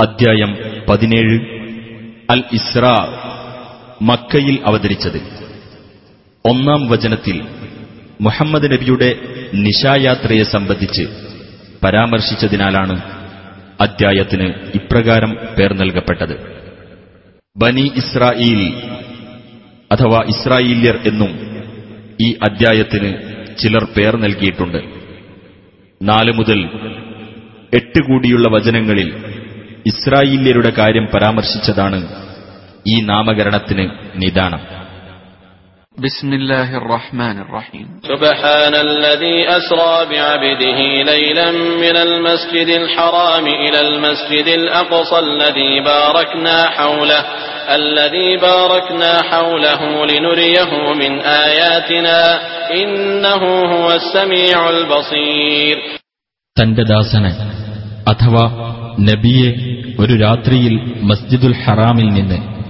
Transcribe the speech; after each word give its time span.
അദ്ധ്യായം 0.00 0.58
പതിനേഴ്. 0.88 1.40
അൽ 2.30 2.44
ഇസ്ര 2.52 2.84
മക്കയിൽ 4.02 4.58
അവതരിച്ചത്. 4.66 5.22
ഒന്നാം 6.44 6.88
വചനത്തിൽ 6.88 7.44
മുഹമ്മദ് 8.20 8.72
നബിയുടെ 8.72 9.16
നിശായാത്രയെ 9.54 10.42
സംബന്ധിച്ച് 10.42 11.02
പരാമർശിച്ചതിനാലാണ് 11.84 13.02
അദ്ധ്യായത്തിന് 13.80 14.54
ഇപ്രകാരം 14.74 15.36
പേർ 15.58 15.72
നൽകപ്പെട്ടത്. 15.72 16.66
ബനി 17.56 17.92
ഇസ്രായേൽ 17.96 18.74
അഥവാ 19.92 20.20
ഇസ്രായേല്യർ 20.28 20.98
എന്നും 21.06 21.30
ഈ 22.20 22.32
അദ്ധ്യായത്തിന് 22.32 23.14
ചിലർ 23.58 23.84
പേർ 23.84 24.16
നൽകിയിട്ടുണ്ട്. 24.16 24.78
നാല് 26.02 26.32
മുതൽ 26.32 26.64
എട്ട് 27.74 28.02
കൂടിയുള്ള 28.02 28.48
വചനങ്ങളിൽ 28.50 29.29
ഇസ്രായേല്യരുടെ 29.85 30.71
കാര്യം 30.71 31.05
പരാമർശിച്ചതാണ് 31.13 31.99
ഈ 32.85 32.95
നാമകരണത്തിന് 33.11 33.85
നിദാനം 34.23 34.63
بسم 35.97 36.33
الله 36.33 36.77
الرحمن 36.77 37.37
الرحيم 37.41 37.87
سبحان 38.03 38.73
الذي 38.87 39.37
أسرى 39.49 39.95
بعبده 40.11 40.79
ليلا 41.03 41.49
من 41.83 41.95
المسجد 41.97 42.67
الحرام 42.81 43.45
إلى 43.57 43.79
المسجد 43.81 44.47
الأقصى 44.49 45.19
الذي 45.19 45.79
باركنا 45.81 46.57
حوله 46.69 47.21
الذي 47.71 48.37
باركنا 48.39 49.21
حوله 49.23 49.81
لنريه 50.05 50.71
من 50.93 51.13
آياتنا 51.45 52.19
إنه 52.73 53.41
هو 53.73 53.87
السميع 53.91 54.59
البصير 54.69 55.77
തന്റെ 56.57 56.83
ദാസന് 56.83 57.31
അഥവാ 58.07 58.43
നബിയെ 59.00 59.50
ഒരു 59.98 60.14
രാത്രിയിൽ 60.14 61.00
മസ്ജിദുൽ 61.02 61.54
ഹറാമിൽ 61.64 62.08
നിന്ന് 62.08 62.60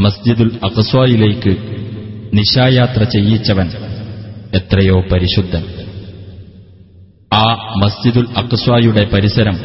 മസ്ജിദുൽ 0.00 0.58
അഖസ്വായിലേക്ക് 0.64 1.56
നിശായാത്ര 2.34 3.02
ചെയ്യിച്ചവൻ 3.02 3.70
എത്രയോ 4.54 5.00
പരിശുദ്ധൻ. 5.12 5.64
ആ 7.34 7.74
മസ്ജിദുൽ 7.76 8.26
അക്സ്വായുടെ 8.36 9.08
പരിസരം 9.12 9.58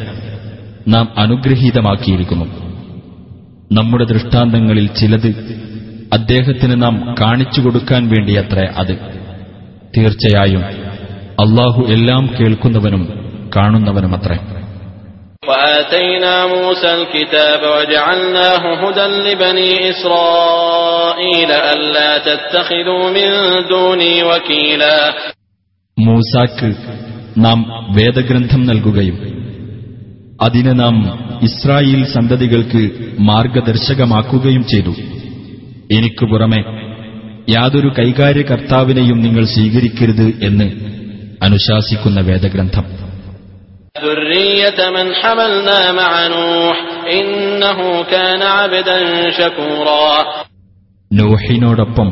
നാം 0.88 1.08
അനുഗ്രഹീതമാക്കിയിരിക്കുന്നു. 1.16 2.44
നമ്മുടെ 3.72 4.04
ദൃഷ്ടാന്തങ്ങളിൽ 4.04 4.86
ചിലത് 4.86 5.28
അദ്ദേഹത്തിന് 6.12 6.82
നാം 6.82 7.14
കാണിച്ചു 7.20 7.60
കൊടുക്കാൻ 7.60 8.08
വേണ്ടിയത്ര 8.08 8.68
അത്. 8.76 8.98
തീർച്ചയായും 9.96 10.64
അള്ളാഹു 11.40 11.82
എല്ലാം 11.88 12.26
കേൾക്കുന്നവനും 12.40 13.30
കാണുന്നവനുമത്രേ. 13.56 14.55
وآتينا 15.45 16.35
موسى 16.47 16.91
الكتاب 16.93 17.61
وجعلناه 17.67 18.63
هدى 18.81 19.05
لبني 19.25 19.71
إسرائيل 19.89 21.51
ألا 21.71 22.11
تتخذوا 22.19 23.05
من 23.09 23.29
دوني 23.69 24.23
وكيلا 24.23 24.97
മൂസാക്ക് 25.97 26.69
നാം 27.37 27.59
വേദഗ്രന്ഥം 27.97 28.61
നൽകുകയും 28.69 29.17
അതിനെ 30.39 30.73
നാം 30.73 30.95
ഇസ്രായേൽ 31.47 32.01
സന്തതികൾക്ക് 32.13 32.81
മാർഗദർശകമാക്കുകയും 33.27 34.63
ചെയ്തു 34.71 34.93
എനിക്കു 35.89 36.25
പുറമെ 36.31 36.61
യാതൊരു 37.47 37.89
കൈകാര്യകർത്താവിനെയും 37.99 39.19
നിങ്ങൾ 39.25 39.43
സ്വീകരിക്കരുത് 39.53 40.27
എന്ന് 40.47 40.67
അനുശാസിക്കുന്ന 41.47 42.19
വേദഗ്രന്ഥം 42.29 42.85
ذرية 43.95 44.89
من 44.89 45.13
حملنا 45.15 45.91
مع 45.93 46.11
نوح 46.29 46.77
إنه 47.11 47.79
كان 48.05 48.41
عبدا 48.57 48.97
شكورا 49.31 50.15
നൂഹിനോടൊപ്പം 51.11 52.09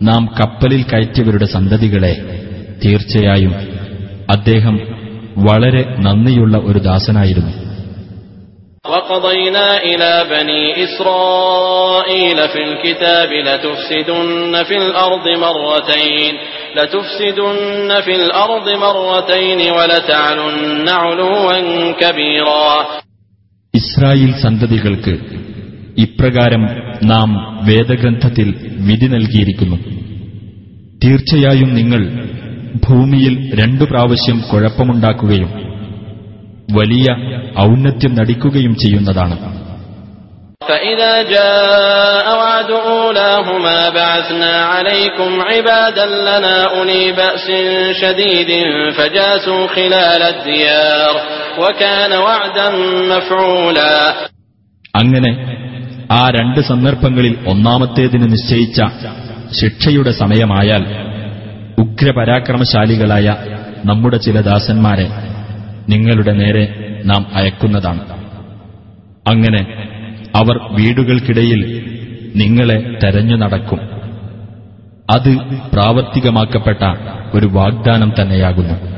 നാം 0.00 0.22
കപ്പലിൽ 0.38 0.82
കയറ്റിയവരുടെ 0.90 1.46
സന്തതികളെ 1.56 2.14
തീർച്ചയായും 2.82 3.54
അദ്ദേഹം 4.28 4.76
വളരെ 5.48 5.82
നന്ദിയുള്ള 6.06 6.54
ഒരു 6.68 6.78
ദാസനായിരുന്നു 6.88 7.54
وقضينا 8.84 9.66
إلى 9.82 10.12
بني 10.30 10.62
إسرائيل 10.84 12.38
في 12.48 12.60
الكتاب 12.62 13.30
لتفسدن 13.46 14.62
في 14.62 14.76
الأرض 14.76 15.26
مرتين 15.38 16.32
لتفسدن 16.76 17.60
في 18.00 18.12
الأرض 18.16 18.66
مرتين 18.78 19.60
ولتعلن 19.76 20.88
علوا 21.02 21.52
كبيرا 21.94 22.66
ഇസ്രായേൽ 23.74 24.32
സന്തതികൾക്ക് 24.44 25.12
ഇപ്രകാരം 25.96 26.62
നാം 27.04 27.30
വേദഗ്രന്ഥത്തിൽ 27.68 28.48
വിധി 28.88 29.06
നൽകിയിരിക്കുന്നു 29.06 29.78
തീർച്ചയായും 31.02 31.70
നിങ്ങൾ 31.74 32.02
ഭൂമിയിൽ 32.86 33.34
രണ്ടു 33.60 33.84
പ്രാവശ്യം 33.84 34.38
കുഴപ്പമുണ്ടാക്കുകയും 34.50 35.50
വലിയ 36.72 37.06
ഔന്നത്യം 37.62 38.12
നടിക്കുകയും 38.14 38.74
ചെയ്യുന്നതാണ് 38.74 39.36
فإذا 40.62 41.22
جاء 41.24 42.26
وعد 42.34 42.70
أولاهما 42.70 43.88
بعثنا 43.90 44.54
عليكم 44.66 45.40
عبادا 45.42 46.06
لنا 46.06 46.56
أولي 46.68 47.12
بأس 47.12 47.46
شديد 47.94 48.50
فجاسوا 48.92 49.66
خلال 49.68 50.22
الديار 50.24 51.14
وكان 51.58 52.12
وعدا 52.18 52.68
مفعولا 53.08 53.94
അങ്ങനെ 54.94 55.30
ആ 56.14 56.22
രണ്ട് 56.36 56.60
സന്ദർഭങ്ങളിൽ 56.62 57.34
ഒന്നാമത്തേതിന് 57.52 58.26
നിശ്ചയിച്ച 58.32 58.78
ശിക്ഷയുടെ 59.58 60.12
സമയമായാൽ 60.18 60.82
ഉഗ്രപരാക്രമശാലികളായ 61.82 63.26
നമ്മുടെ 63.84 64.18
ചില 64.18 64.38
ദാസന്മാരെ 64.48 65.06
നിങ്ങളുടെ 65.88 66.32
നേരെ 66.40 66.64
നാം 67.10 67.22
അയക്കുന്നതാണ് 67.34 68.02
അങ്ങനെ 69.26 69.62
അവർ 70.37 70.57
വീടുകൾക്കിടയിൽ 70.57 71.61
നിങ്ങളെ 72.35 72.99
തെരഞ്ഞു 73.03 73.35
നടക്കും. 73.35 73.79
അത് 75.11 75.35
പ്രാവർത്തികമാക്കപ്പെട്ട 75.73 76.83
ഒരു 77.33 77.45
വാഗ്ദാനം 77.45 78.13
തന്നെയാകുന്നു. 78.21 78.97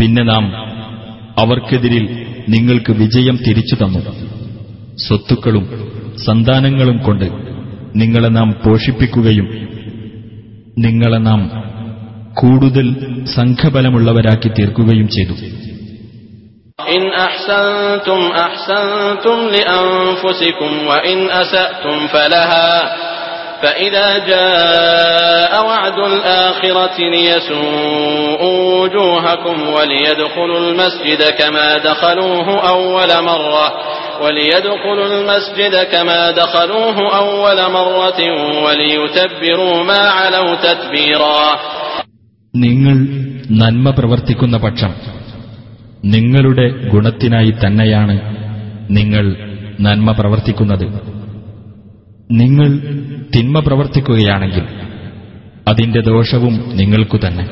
പിന്നെ 0.00 0.22
നാം 0.22 0.54
അവർക്കെതിരിൽ 1.38 2.26
നിങ്ങൾക്ക് 2.48 2.92
വിജയം 2.92 3.36
തിരിച്ചു 3.36 3.74
തന്നു. 3.74 4.23
സ്വത്തുക്കളും 4.97 5.65
സന്താനങ്ങളും 6.25 6.97
കൊണ്ട് 6.99 7.27
നിങ്ങളെ 7.95 8.29
നാം 8.29 8.49
പോഷിപ്പിക്കുകയും 8.63 9.47
നിങ്ങളെ 10.77 11.19
നാം 11.19 11.41
കൂടുതൽ 12.35 12.87
സംഘബലമുള്ളവരാക്കി 13.37 14.51
തീർക്കുകയും 14.51 15.09
ചെയ്തു 15.17 15.35
إن 16.89 17.03
أحسنتم 17.19 18.19
أحسنتم 18.39 19.37
لأنفسكم 19.49 20.71
وإن 20.87 21.17
أسأتم 21.33 22.07
فلها 22.07 22.69
فإذا 23.61 24.09
جاء 24.25 25.65
وعد 25.65 25.97
الآخرة 26.05 26.97
ليسوءوا 27.09 28.57
وجوهكم 28.73 29.69
وليدخلوا 29.69 30.59
المسجد 30.59 31.21
كما 31.31 31.77
دخلوه 31.79 32.47
أول 32.65 33.11
مرة 33.23 33.67
وليدخلوا 34.23 35.07
المسجد 35.11 35.73
كما 35.85 36.19
دخلوه 36.33 36.97
أول 37.19 37.59
مرة 37.71 38.19
وليتبروا 38.65 39.75
ما 39.83 40.01
علوا 40.17 40.55
تتبيرا 40.63 41.41
നിങ്ങൾ 42.53 42.97
നന്മ 43.61 43.87
പ്രവർത്തിക്കുന്ന 43.97 44.55
പക്ഷം 44.63 44.91
നിങ്ങളുടെ 46.07 46.65
ഗുണത്തിനായി 46.93 47.51
തന്നെയാണ് 47.63 48.15
നിങ്ങൾ 48.97 49.25
നന്മ 49.79 50.09
പ്രവർത്തിക്കുന്നത് 50.19 50.85
നിങ്ങൾ 52.33 52.69
തിന്മ 53.33 53.55
പ്രവർത്തിക്കുകയാണെങ്കിൽ 53.67 54.65
അതിന്റെ 55.67 56.01
ദോഷവും 56.09 56.55
നിങ്ങൾക്കു 56.79 57.17
തന്നെ 57.25 57.45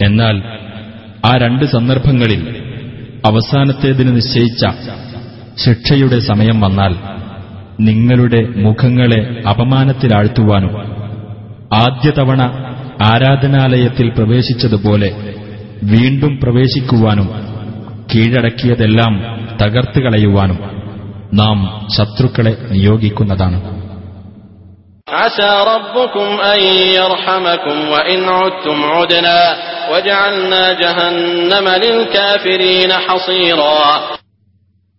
എന്നാൽ 0.00 0.36
ആ 1.24 1.32
രണ്ട് 1.42 1.64
സന്ദർഭങ്ങളിൽ 1.74 2.42
അവസാനത്തേതിന് 3.24 4.12
നിശ്ചയിച്ച 4.18 4.62
ശിക്ഷയുടെ 5.57 6.19
സമയം 6.19 6.61
വന്നാൽ 6.61 6.93
നിങ്ങളുടെ 7.79 8.41
മുഖങ്ങളെ 8.55 9.43
അപമാനത്തിലാഴ്ത്തുവാനും 9.49 10.73
ആദ്യ 11.75 12.09
തവണ 12.09 12.41
ആരാധനാലയത്തിൽ 13.03 14.09
പ്രവേശിച്ചതുപോലെ 14.09 15.09
വീണ്ടും 15.83 16.39
പ്രവേശിക്കുവാനും 16.39 17.27
കീഴടക്കിയതെല്ലാം 18.13 19.13
തകർത്തു 19.61 19.99
കളയുവാനും 19.99 20.59
നാം 21.33 21.57
ശത്രുക്കളെ 21.97 22.57
നിയോഗിക്കുന്നതാണ്. 22.71 23.59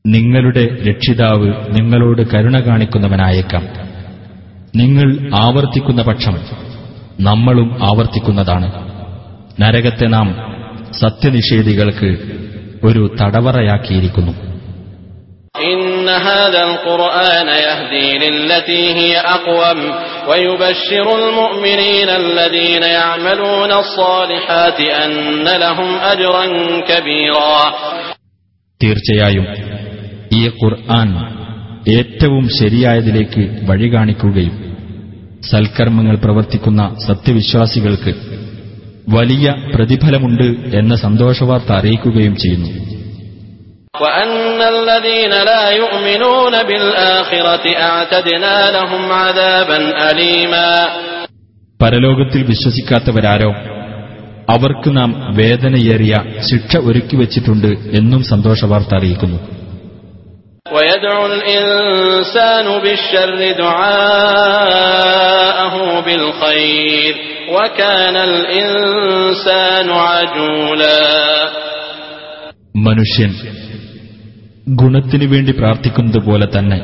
നിങ്ങളുടെ 0.06 0.64
രക്ഷിതാവ് 0.90 1.48
നിങ്ങളോട് 1.76 2.22
കരുണ 2.32 2.58
കാണിക്കുന്നവനായേക്കാം 2.60 3.66
നിങ്ങൾ 4.74 5.08
ആവർത്തിക്കുന്ന 5.40 6.02
പക്ഷം 6.02 6.36
നമ്മളും 7.20 7.70
ആവർത്തിക്കുന്നതാണ് 7.84 8.68
നരകത്തെ 9.60 10.08
നാം 10.08 10.28
സത്യനിഷേധികൾക്ക് 11.02 12.12
ഒരു 12.84 13.04
തടവറയാക്കിയിരിക്കുന്നു 13.22 14.36
إن 15.56 16.08
هذا 16.28 16.62
القرآن 16.64 17.48
يهدي 17.62 18.08
للتي 18.20 18.84
هي 18.94 19.14
أقوم 19.30 19.80
ويبشر 20.30 21.08
المؤمنين 21.18 22.10
الذين 22.24 22.84
يعملون 22.92 23.72
الصالحات 23.74 24.80
أن 24.98 25.12
لهم 25.58 25.90
أجرا 26.04 26.46
كبيرا 26.82 27.60
തീർച്ചയായും 28.82 29.46
ഈ 30.35 30.49
ഖുർആൻ 30.49 31.09
ഏറ്റവും 31.99 32.49
ശരിയായതിലേക്ക് 32.49 33.67
വഴി 33.71 33.95
കാണിക്കുകയും 33.95 34.55
സൽക്കർമ്മങ്ങൾ 35.51 36.17
പ്രവർത്തിക്കുന്ന 36.17 36.97
സത്യവിശ്വാസികൾക്ക് 37.07 38.13
വലിയ 39.17 39.55
പ്രതിഫലമുണ്ട് 39.75 40.77
എന്ന 40.79 40.97
സന്തോഷവാർത്ത 40.97 41.73
അറിയിക്കുകയും 41.73 42.37
ചെയ്യുന്നു. 42.37 42.71
പരലോകത്തിൽ 51.81 52.43
വിശ്വസിക്കാത്തവരാരോ 52.43 53.51
അവർക്ക് 54.55 54.97
നാം 54.97 55.11
വേദനയേറിയ 55.37 56.15
ശിക്ഷ 56.41 56.77
ഒരുക്കിവച്ചിട്ടുണ്ട് 56.77 57.67
എന്നും 57.97 58.25
സന്തോഷവാർത്ത 58.25 58.95
അറിയിക്കുന്നു. 58.97 59.39
മനുഷ്യൻ 72.77 73.35
ഗുണത്തിനു 74.69 75.27
വേണ്ടി 75.27 75.53
പ്രാർത്ഥിക്കുന്നത് 75.53 76.27
പോലെ 76.27 76.47
തന്നെ 76.59 76.81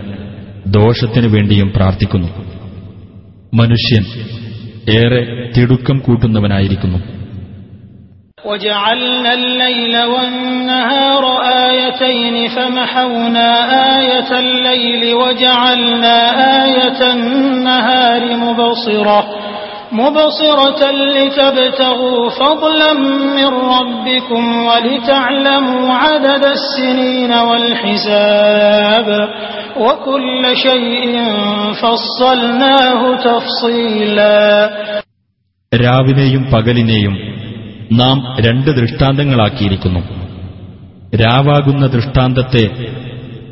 ദോഷത്തിനു 0.67 1.29
വേണ്ടിയും 1.29 1.73
പ്രാർത്ഥിക്കുന്നു. 1.77 2.29
മനുഷ്യൻ 3.55 4.05
ഏറെ 4.91 5.51
തിടുക്കം 5.57 5.99
കൂട്ടുന്നവനായിരിക്കുന്നു. 5.99 7.20
وجعلنا 8.46 9.34
الليل 9.34 10.04
والنهار 10.04 11.24
آيتين 11.68 12.48
فمحونا 12.48 13.50
آية 14.00 14.40
الليل 14.40 15.16
وجعلنا 15.16 16.18
آية 16.66 17.12
النهار 17.14 18.38
مبصرة 18.38 19.22
مبصرة 19.92 20.92
لتبتغوا 20.92 22.30
فضلا 22.30 22.94
من 23.38 23.48
ربكم 23.48 24.44
ولتعلموا 24.66 25.94
عدد 25.94 26.46
السنين 26.46 27.32
والحساب 27.34 29.08
وكل 29.78 30.44
شيء 30.56 31.24
فصلناه 31.82 33.02
تفصيلا 33.16 34.70
രാവിനെയും 35.86 36.44
പകലിനെയും 36.54 37.14
നാം 37.93 38.37
രണ്ട് 38.41 38.81
ദൃഷ്ടാന്തങ്ങളാക്കിയിരിക്കുന്നു. 38.81 40.01
രാവാകുന്ന 41.17 41.87
ദൃഷ്ടാന്തത്തെ 41.87 42.71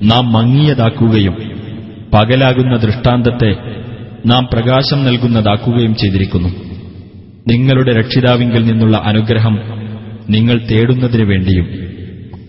നാം 0.02 0.32
മങ്ങിയതാക്കുകയും 0.32 1.36
പകലാകുന്ന 2.14 2.76
ദൃഷ്ടാന്തത്തെ 2.76 3.52
നാം 4.26 4.48
പ്രകാശം 4.52 5.04
നൽകുന്നതാക്കുകയും 5.04 5.94
ചെയ്തിരിക്കുന്നു. 5.94 6.48
നിങ്ങളുടെ 7.48 7.90
രക്ഷിതാവിങ്കിൽ 7.90 8.64
നിന്നുള്ള 8.66 8.96
അനുഗ്രഹം 8.96 9.58
നിങ്ങൾ 10.30 10.58
തേടുന്നതിനു 10.58 11.24
വേണ്ടിയും 11.24 11.88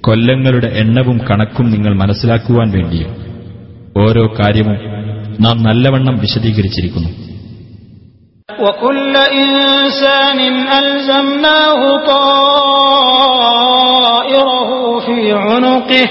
കൊല്ലങ്ങളുടെ 0.01 0.67
എണ്ണവും 0.67 1.17
കണക്കും 1.17 1.71
നിങ്ങൾ 1.71 1.95
മനസ്സിലാക്കുവാൻ 1.95 2.71
വേണ്ടിയും 2.71 3.09
ഓരോ 3.97 4.27
കാര്യവും 4.27 4.77
നാം 5.41 5.63
നല്ലവണ്ണം 5.63 6.17
വിശദീകരിച്ചിരിക്കുന്നു. 6.17 7.28
وكل 8.58 9.14
إنسان 9.36 10.38
ألزمناه 10.74 11.80
طائره 13.24 14.70
في 15.00 15.16
عنقه 15.44 16.06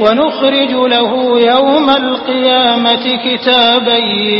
ونخرج 0.00 0.72
له 0.88 1.10
يوم 1.42 1.86
القيامة 2.02 3.04
كتابا 3.24 3.98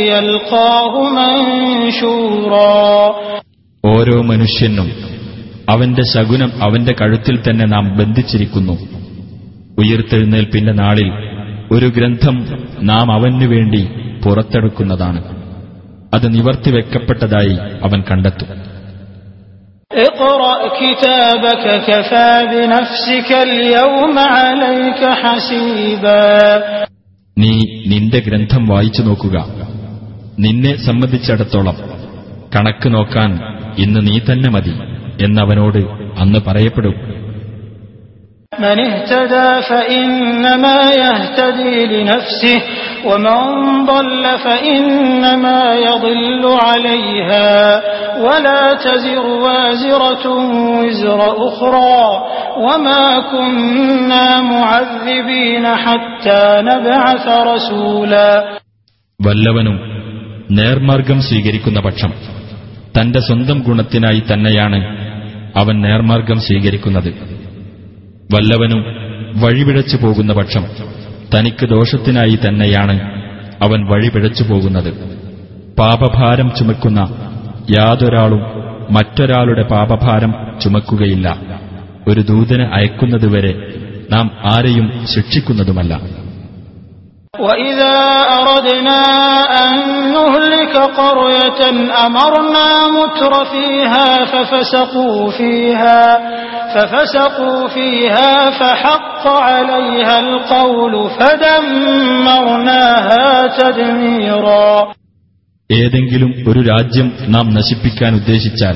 يلقاه 0.09 0.93
منشورا 1.11 2.79
ഓരോ 3.83 4.17
മനുഷ്യനും 4.23 4.87
അവന്റെ 5.73 6.03
ശകുനം 6.13 6.49
അവന്റെ 6.65 6.93
കഴുത്തിൽ 6.99 7.35
തന്നെ 7.39 7.65
നാം 7.73 7.85
ബന്ധിച്ചിരിക്കുന്നു 7.99 8.75
ഉയർത്തെഴുന്നേൽപ്പിന്റെ 9.81 10.73
നാളിൽ 10.79 11.09
ഒരു 11.75 11.87
ഗ്രന്ഥം 11.97 12.35
നാം 12.89 13.07
അവനു 13.17 13.47
വേണ്ടി 13.53 13.81
പുറത്തെടുക്കുന്നതാണ് 14.23 15.19
അത് 16.13 16.25
നിവർത്തിവെക്കപ്പെട്ടതായി 16.35 17.55
അവൻ 17.85 18.01
കണ്ടെത്തും 18.09 18.49
اقرأ 19.91 20.53
كتابك 20.79 21.65
كفى 21.87 22.31
بنفسك 22.51 23.29
اليوم 23.47 24.15
عليك 24.35 25.01
حسيبا 25.21 26.23
നീ 27.37 27.51
നിന്റെ 27.91 28.19
ഗ്രന്ഥം 28.27 28.63
വായിച്ചു 28.71 29.01
നോക്കുക 29.07 29.35
നിന്നെ 30.45 30.73
സംബന്ധിച്ചിടത്തോളം 30.87 31.77
കണക്ക് 32.55 32.89
നോക്കാൻ 32.95 33.31
ഇന്ന് 33.83 34.01
നീ 34.07 34.15
തന്നെ 34.27 34.49
മതി 34.55 34.73
എന്നവനോട് 35.25 35.81
അന്ന് 36.21 36.39
പറയപ്പെടും 36.47 36.95
من 38.59 38.77
اهتدى 38.81 39.49
فإنما 39.61 40.77
يهتدي 40.97 41.75
لنفسه 41.85 42.57
ومن 43.05 43.37
ضل 43.85 44.23
فإنما 44.39 45.61
يضل 45.81 46.43
عليها 46.61 47.51
ولا 48.19 48.63
تزر 48.77 49.25
وازرة 49.45 50.25
وزر 50.77 51.19
أخرى 51.47 52.03
وما 52.57 53.05
كنا 53.31 54.27
معذبين 54.51 55.65
حتى 55.77 56.41
نبعث 56.63 57.25
رسولا 57.51 58.29
വല്ലവനും 59.19 59.77
നേർമാർഗം 60.59 61.19
സ്വീകരിക്കുന്ന 61.21 61.79
പക്ഷം 61.79 62.11
തന്റെ 62.95 63.19
സ്വന്തം 63.19 63.57
ഗുണത്തിനായി 63.59 64.21
തന്നെയാണ് 64.29 64.79
അവൻ 65.55 65.75
നേർമാർഗം 65.81 66.39
സ്വീകരിക്കുന്നത് 66.47 67.09
വല്ലവനും 68.29 68.81
വഴിപിഴച്ചു 69.35 69.97
പോകുന്ന 69.97 70.31
പക്ഷം 70.33 70.63
തനിക്ക് 71.34 71.66
ദോഷത്തിനായി 71.68 72.38
തന്നെയാണ് 72.48 73.00
അവൻ 73.62 73.90
വഴി 73.90 74.08
പിഴച്ചു 74.08 74.42
പോകുന്നത്. 74.42 74.92
പാപഭാരം 75.78 76.52
ചുമക്കുന്ന 76.58 77.00
യാതൊരാളും 77.78 78.40
മറ്റൊരാളുടെ 78.90 79.62
പാപഭാരം 79.62 80.34
ചുമക്കുകയില്ല. 80.64 81.38
ഒരു 82.08 82.20
ദൂതന് 82.20 82.62
അയക്കുന്നതുവരെ 82.62 83.72
നാം 84.10 84.30
ആരെയും 84.44 85.06
ശിക്ഷിക്കുന്നതുമല്ല. 85.14 86.00
وإذا 87.39 87.97
أردنا 88.39 89.01
أن 89.61 89.73
نهلك 90.13 90.75
قرية 90.97 91.61
أمرنا 92.01 92.67
متر 92.89 93.31
فيها 93.45 94.07
ففسقوا 94.25 95.31
فيها 95.31 96.01
ففسقوا 96.73 97.67
فيها 97.69 98.31
فحق 98.51 99.23
عليها 99.27 100.15
القول 100.19 100.93
فدمرناها 101.99 103.25
تدميرا 103.59 104.69
ഏതെങ്കിലും 105.69 106.31
ഒരു 106.49 106.61
രാജ്യം 106.69 107.07
നാം 107.33 107.45
നശിപ്പിക്കാൻ 107.57 108.11
ഉദ്ദേശിച്ചാൽ 108.15 108.75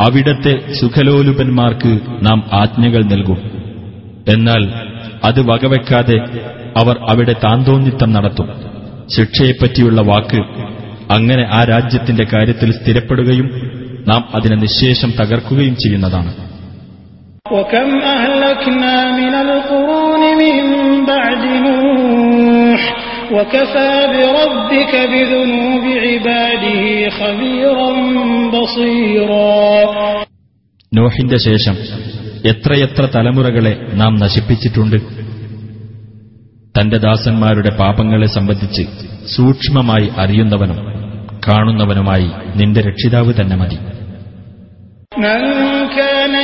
അവിടത്തെ 0.00 0.54
സുഖലോലുപന്മാർക്ക് 0.78 1.92
നാം 2.26 2.38
ആജ്ഞകൾ 2.60 3.02
നൽകും 3.12 3.38
എന്നാൽ 4.34 4.62
അത് 5.25 5.41
വകവെക്കാതെ 5.41 6.17
അവർ 6.77 6.97
അവിടെ 7.09 7.33
താന്തോന്നിത്തം 7.33 8.13
നടത്തും. 8.13 8.49
ശിക്ഷയെപ്പറ്റിയുള്ള 9.17 10.01
വാക്ക് 10.01 10.37
അങ്ങനെ 11.11 11.43
ആ 11.53 11.63
രാജ്യത്തിന്റെ 11.63 12.25
കാര്യത്തിൽ 12.33 12.71
സ്ഥിരപ്പെടുകയും 12.71 13.49
നാം 14.07 14.27
അതിനെ 14.35 14.55
നിശേഷം 14.55 15.13
തകർക്കുകയും 15.21 15.75
ചെയ്യുന്നതാണ്. 15.75 16.45
നോഹിന്റെ 30.93 31.37
ശേഷം 31.37 31.75
എത്രയെത്ര 32.48 33.04
തലമുറകളെ 33.16 33.74
നാം 33.92 34.14
നശിപ്പിച്ചിട്ടുണ്ട് 34.18 34.98
തന്റെ 36.74 36.98
ദാസന്മാരുടെ 36.98 37.70
പാപങ്ങളെ 37.76 38.26
സംബന്ധിച്ച് 38.26 38.84
സൂക്ഷ്മമായി 39.36 40.08
അറിയുന്നവനും 40.18 40.80
കാണുന്നവനുമായി 41.48 42.28
നിന്റെ 42.56 42.80
രക്ഷിതാവ് 42.80 43.34
തന്നെ 43.40 43.56
മതി 43.56 43.78
من 45.16 45.42
كان 45.90 46.34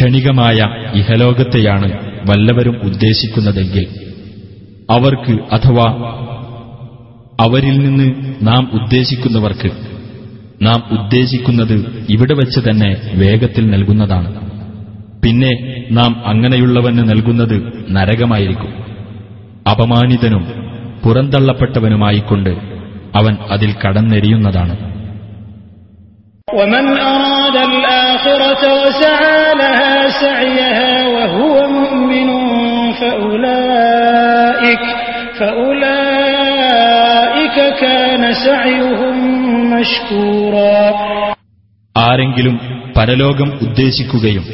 ക്ഷണികമായ 0.00 0.56
ഇഹലോകത്തെയാണ് 0.94 1.92
വല്ലവരും 2.30 2.80
ഉദ്ദേശിക്കുന്നതെങ്കിൽ 2.82 3.86
അവർക്ക് 4.90 5.32
അഥവാ 5.52 5.86
അവരിൽ 7.40 7.78
നിന്ന് 7.78 8.36
നാം 8.42 8.70
ഉദ്ദേശിക്കുന്നവർക്ക് 8.72 9.70
നാം 10.62 11.00
ഉദ്ദേശിക്കുന്നത് 11.00 12.06
ഇവിടെ 12.10 12.34
വച്ച് 12.34 12.60
തന്നെ 12.60 12.96
വേഗത്തിൽ 13.14 13.70
നൽകുന്നതാണ്. 13.70 14.50
പിന്നെ 15.22 15.84
നാം 15.90 16.26
അങ്ങനെയുള്ളവന് 16.26 16.98
നൽകുന്നത് 16.98 17.84
നരകമായിരിക്കും. 17.90 18.72
അപമാനിതനും 19.70 20.44
പുറന്തള്ളപ്പെട്ടവനുമായിക്കൊണ്ട് 21.04 22.50
അവൻ 23.14 23.36
അതിൽ 23.50 23.74
കടന്നെരിയുന്നതാണ്. 23.86 24.90
أراد 27.49 27.57
الآخرة 27.69 28.63
وسعى 28.75 29.41
لها 29.55 29.95
سعيها 30.17 30.93
وهو 31.07 31.55
مؤمن 31.71 32.29
فأولئك 32.93 34.83
فأولئك 36.25 37.57
كان 37.81 38.23
سعيهم 38.45 39.15
مشكورا 39.73 40.85
ആരെങ്കിലും 41.95 42.55
പരലോകം 42.97 43.49
ഉദ്ദേശിക്കുകയും 43.65 44.45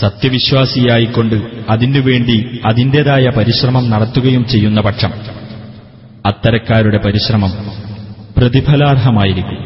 സത്യവിശ്വാസിയായിക്കൊണ്ട് 0.00 1.36
അതിനുവേണ്ടി 1.68 2.36
അതിന്റേതായ 2.64 3.26
പരിശ്രമം 3.36 3.84
നടത്തുകയും 3.90 4.44
ചെയ്യുന്ന 4.44 4.80
പക്ഷം 4.80 5.12
അത്തരക്കാരുടെ 6.24 6.98
പരിശ്രമം 6.98 7.52
പ്രതിഫലാർഹമായിരിക്കും 8.38 9.60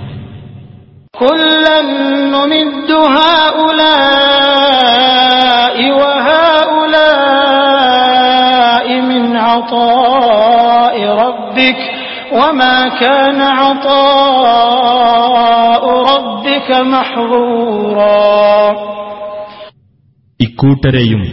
ഇക്കൂട്ടരെയും 20.41 21.23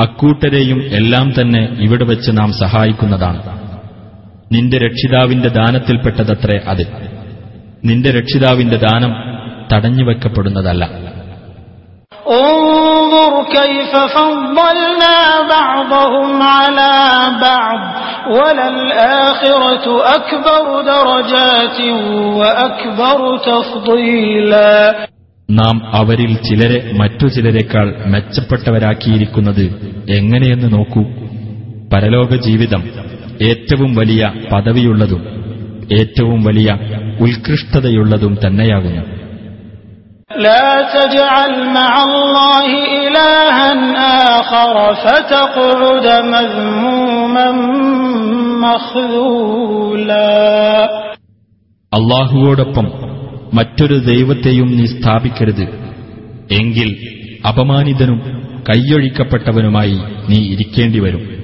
അക്കൂട്ടരെയും 0.00 0.82
എല്ലാം 0.92 1.34
തന്നെ 1.40 1.68
ഇവിടെ 1.78 2.04
വെച്ച് 2.04 2.30
നാം 2.32 2.52
സഹായിക്കുന്നതാണ്. 2.52 3.42
നിന്റെ 4.52 4.78
രക്ഷിതാവിന്റെ 4.78 5.48
ദാനത്തിൽപ്പെട്ടതത്രേ 5.48 6.60
അത്. 6.68 7.14
നിന്റെ 7.84 8.10
രക്ഷിതാവിന്റെ 8.10 8.76
ദാനം 8.76 9.12
തടഞ്ഞുവെക്കപ്പെടുന്നതല്ല 9.72 10.84
നാം 25.48 25.96
അവരിൽ 25.96 26.34
ചിലരെ 26.34 26.92
മറ്റു 26.94 27.26
ചിലരെക്കാൾ 27.26 27.94
മെച്ചപ്പെട്ടവരാക്കിയിരിക്കുന്നത് 28.06 29.64
എങ്ങനെയെന്ന് 30.10 30.72
നോക്കൂ. 30.72 31.02
പരലോക 31.92 32.36
ജീവിതം 32.36 32.82
ഏറ്റവും 33.42 33.94
വലിയ 33.94 34.32
പദവിയുള്ളതും 34.52 35.43
ഏറ്റവും 35.92 36.44
വലിയ 36.44 36.78
ഉത്കൃഷ്ടതയുള്ളതും 37.20 38.38
തന്നെയാകുന്നു. 38.46 39.24
അള്ളാഹുവോടൊപ്പം 51.94 52.92
മറ്റൊരു 53.54 53.94
ദൈവത്തെയും 53.94 54.76
നീ 54.76 54.86
സ്ഥാപിക്കരുത്. 54.86 55.94
എങ്കിൽ 56.52 56.96
അപമാനിതനും 57.48 58.44
കയ്യൊഴിക്കപ്പെട്ടവനുമായി 58.68 59.98
നീ 60.28 60.52
ഇരിക്കേണ്ടി 60.52 61.00
വരും 61.00 61.43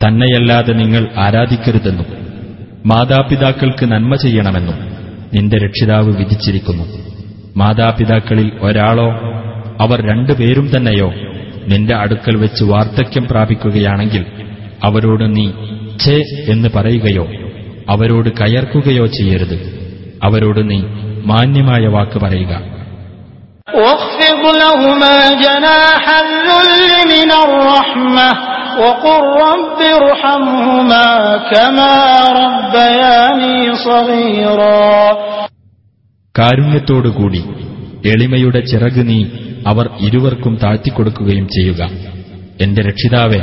തന്നെയല്ലാതെ 0.00 0.72
നിങ്ങൾ 0.80 1.02
ആരാധിക്കരുതെന്നും 1.24 2.08
മാതാപിതാക്കൾക്ക് 2.90 3.84
നന്മ 3.92 4.14
ചെയ്യണമെന്നും 4.24 4.76
നിന്റെ 5.32 5.56
രക്ഷിതാവ് 5.64 6.10
വിധിച്ചിരിക്കുന്നു 6.18 6.84
മാതാപിതാക്കളിൽ 7.56 8.48
ഒരാളോ 8.66 9.08
അവർ 9.80 9.98
രണ്ടുപേരും 10.10 10.66
തന്നെയോ 10.74 11.08
നിന്റെ 11.70 11.94
അടുക്കൽ 11.96 12.34
വെച്ച് 12.42 12.64
വാർദ്ധക്യം 12.64 13.24
പ്രാപിക്കുകയാണെങ്കിൽ 13.30 14.22
അവരോട് 14.82 15.24
നീ 15.36 15.46
ഛേ 16.02 16.16
എന്ന് 16.52 16.68
പറയുകയോ 16.76 17.24
അവരോട് 17.88 18.28
കയർക്കുകയോ 18.38 19.06
ചെയ്യരുത് 19.16 19.56
അവരോട് 20.26 20.62
നീ 20.70 20.80
മാന്യമായ 21.30 21.86
വാക്ക് 21.96 22.20
പറയുക 22.24 22.54
واخفض 23.76 24.42
لهما 24.56 25.14
جناح 25.38 26.04
الذل 26.20 26.72
من 27.14 27.30
الرحمة 27.42 28.28
وقل 28.78 29.22
رب 29.44 29.78
ارحمهما 29.98 31.08
كما 31.52 31.94
ربياني 32.42 33.56
صغيرا 33.86 34.86
കാരുണ്യത്തോടുകൂടി 36.34 37.40
എളിമയുടെ 38.12 38.60
ചിറക് 38.70 39.02
നീ 39.08 39.18
അവർ 39.66 39.86
ഇരുവർക്കും 40.06 40.54
താഴ്ത്തിക്കൊടുക്കുകയും 40.62 41.46
ചെയ്യുക 41.54 41.80
എന്റെ 42.64 42.82
രക്ഷിതാവെ 42.88 43.40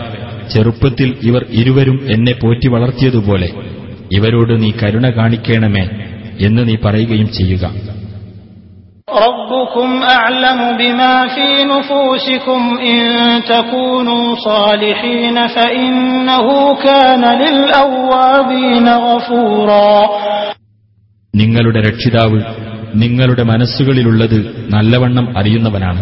ചെറുപ്പത്തിൽ 0.54 1.10
ഇവർ 1.30 1.44
ഇരുവരും 1.62 1.98
എന്നെ 2.08 2.34
പോറ്റി 2.34 2.68
വളർത്തിയതുപോലെ 2.68 3.50
ഇവരോട് 4.18 4.54
നീ 4.64 4.70
കരുണ 4.82 5.06
കാണിക്കണമേ 5.18 5.86
എന്ന് 6.48 6.62
നീ 6.68 6.76
പറയുകയും 6.86 7.30
ചെയ്യുക 7.38 7.66
ربكم 9.08 9.90
أعلم 10.12 10.78
بما 10.78 11.28
في 11.28 11.48
نفوسكم 11.66 12.62
إن 12.86 13.00
تكونوا 13.46 14.26
صالحين 14.44 15.48
فإنه 15.48 16.48
كان 16.78 17.24
للأوابين 17.36 18.88
غفورا 19.00 19.94
നിങ്ങളുടെ 21.34 21.80
രക്ഷിതാവ് 21.82 22.40
നിങ്ങളുടെ 22.96 23.44
മനസ്സുകളിലുള്ളത് 23.44 24.38
നല്ലവണ്ണം 24.70 25.26
അറിയുന്നവനാണ് 25.40 26.02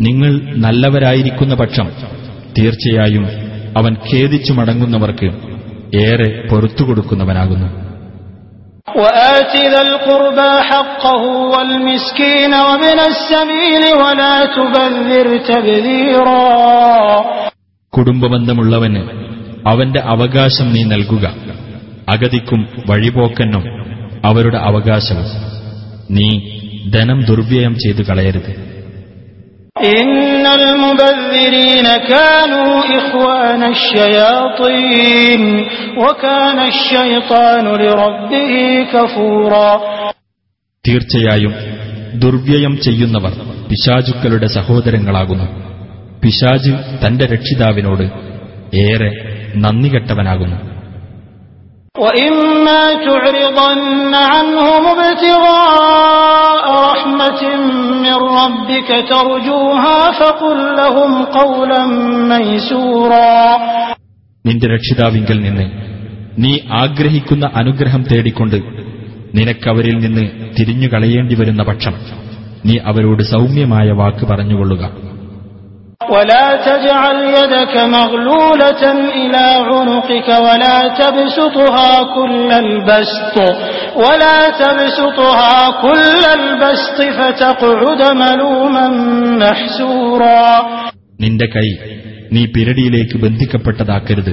നിങ്ങൾ 0.00 0.32
നല്ലവരായിരിക്കുന്ന 0.64 1.54
പക്ഷം 1.54 1.86
തീർച്ചയായും 2.56 3.24
അവൻ 3.78 3.92
ഖേദിച്ചു 4.08 4.52
മടങ്ങുന്നവർക്ക് 4.52 5.28
ഏറെ 6.02 6.28
പൊറത്തുകൊടുക്കുന്നവനാകുന്നു 6.50 7.68
وآت 8.96 9.54
ذا 9.72 9.82
القربى 9.82 10.52
حقه 10.62 11.22
والمسكين 11.52 12.52
وابن 12.66 12.98
السبيل 13.10 13.84
ولا 14.02 14.34
تبذر 14.56 15.26
تبذيرا 15.50 16.44
കുടുംബബന്ധമുള്ളവന് 17.92 19.02
അവന്റെ 19.64 20.00
അവകാശം 20.12 20.66
നീ 20.74 20.82
നൽകുക 20.84 21.24
അഗതിക്കും 22.08 22.60
വഴിപോക്കനും 22.90 23.64
അവരുടെ 24.24 24.58
അവകാശവും 24.68 25.28
നീ 26.10 26.28
ധനം 26.90 27.18
ദുർവ്യയം 27.30 27.74
ചെയ്തു 27.74 28.02
കളയരുത് 28.02 28.52
തീർച്ചയായും 40.87 41.53
ദുർവ്യയം 42.13 42.81
ചെയ്യുന്നവർ 42.81 43.31
പിശാചുക്കളുടെ 43.69 44.45
സഹോദരങ്ങളാകുന്നു. 44.45 45.45
പിശാജ് 46.23 46.71
തന്റെ 47.07 47.25
രക്ഷിതാവിനോട് 47.25 48.03
ഏറെ 48.75 49.11
നന്ദികെട്ടവനാകുന്നു. 49.55 50.74
وإما 51.94 52.82
تعرضن 53.04 53.82
عنهم 54.32 54.84
ابتغاء 54.96 56.66
رحمة 56.84 57.42
من 58.04 58.16
ربك 58.38 58.90
ترجوها 59.08 59.98
فقل 60.12 60.58
لهم 60.76 61.10
قولا 61.32 61.82
ميسورا 62.32 63.34
നിന്റെ 64.44 64.66
രക്ഷിതാവിങ്കൽ 64.74 65.38
നിന്ന് 65.40 65.66
നീ 66.42 66.52
ആഗ്രഹിക്കുന്ന 66.82 67.44
അനുഗ്രഹം 67.60 68.02
തേടിക്കൊണ്ട് 68.10 68.58
നിനക്കവരിൽ 69.34 69.96
നിന്ന് 69.98 70.24
തിരിഞ്ഞു 70.56 70.88
കളയേണ്ടി 70.88 71.34
വരുന്ന 71.34 71.62
പക്ഷം 71.62 71.94
നീ 72.64 72.74
അവരോട് 72.90 73.22
സൗമ്യമായ 73.32 73.88
വാക്ക് 74.00 74.24
പറഞ്ഞുകൊള്ളുക 74.26 74.82
ولا 76.10 76.46
تجعل 76.62 77.16
يدك 77.38 77.74
مغلولة 77.96 78.82
إلى 79.14 79.44
عنقك 79.68 80.28
ولا 80.46 80.78
تبسطها 81.00 81.92
كل 82.16 82.50
البسط 82.64 83.36
ولا 83.96 84.38
تبسطها 84.62 85.54
كل 85.84 86.22
البسط 86.38 86.98
فتقعد 87.18 88.02
ملوما 88.22 88.86
محسورا 89.44 90.48
നിന്റെ 91.22 91.46
കൈ 91.54 91.68
നീ 92.34 92.42
പിരടിയിലേക്ക് 92.54 93.16
ബന്ധിക്കപ്പെട്ടതാക്കരുത് 93.24 94.32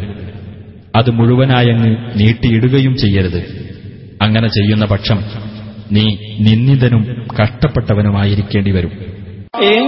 അത് 0.94 1.10
മുഴുവനായങ്ങ് 1.18 1.90
നീട്ടിയിടുകയും 2.20 2.94
ചെയ്യരുത് 3.04 3.42
അങ്ങനെ 4.22 4.48
ചെയ്യുന്ന 4.58 4.86
പക്ഷം 4.86 5.20
നീ 5.92 6.06
നിന്ദിതനും 6.48 7.04
കഷ്ടപ്പെട്ടവനുമായിരിക്കേണ്ടി 7.40 8.72
വരും 8.78 8.94
إن 9.72 9.88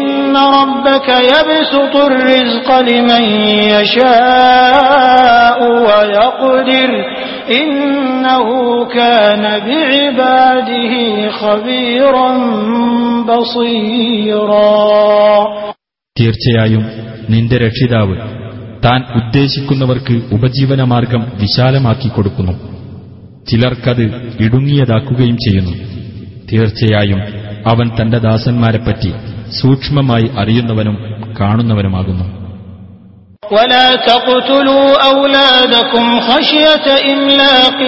ربك 0.56 1.08
يبسط 1.28 1.94
الرزق 2.02 2.68
لمن 2.82 3.24
يشاء 3.74 5.58
ويقدر 5.88 6.90
إنه 7.54 8.48
كان 8.90 9.44
بعباده 9.62 10.94
خبيرا 11.34 12.30
بصيرا 13.30 14.70
തീർച്ചയായും 16.16 16.84
നിന്റെ 17.34 17.58
രക്ഷിതാവ് 17.66 18.16
താൻ 18.86 19.00
ഉദ്ദേശിക്കുന്നവർക്ക് 19.20 20.16
ഉപജീവനമാർഗം 20.32 21.24
വിശാലമാക്കി 21.42 22.10
കൊടുക്കുന്നു 22.10 22.56
ചിലർക്കത് 23.48 24.06
ഇടുങ്ങിയതാക്കുകയും 24.46 25.38
ചെയ്യുന്നു 25.46 25.74
തീർച്ചയായും 26.52 27.22
അവൻ 27.66 27.88
തന്റെ 27.98 28.20
ദാസന്മാരെപ്പറ്റി 28.28 29.12
സൂക്ഷ്മമായി 29.60 30.28
അറിയുന്നവനും 30.42 30.96
കാണുന്നവനുമാകുന്നു 31.40 32.26
ولا 33.52 33.88
تقتلوا 34.08 34.88
أولادكم 35.12 36.06
خشية 36.22 36.88
إملاق 37.10 37.80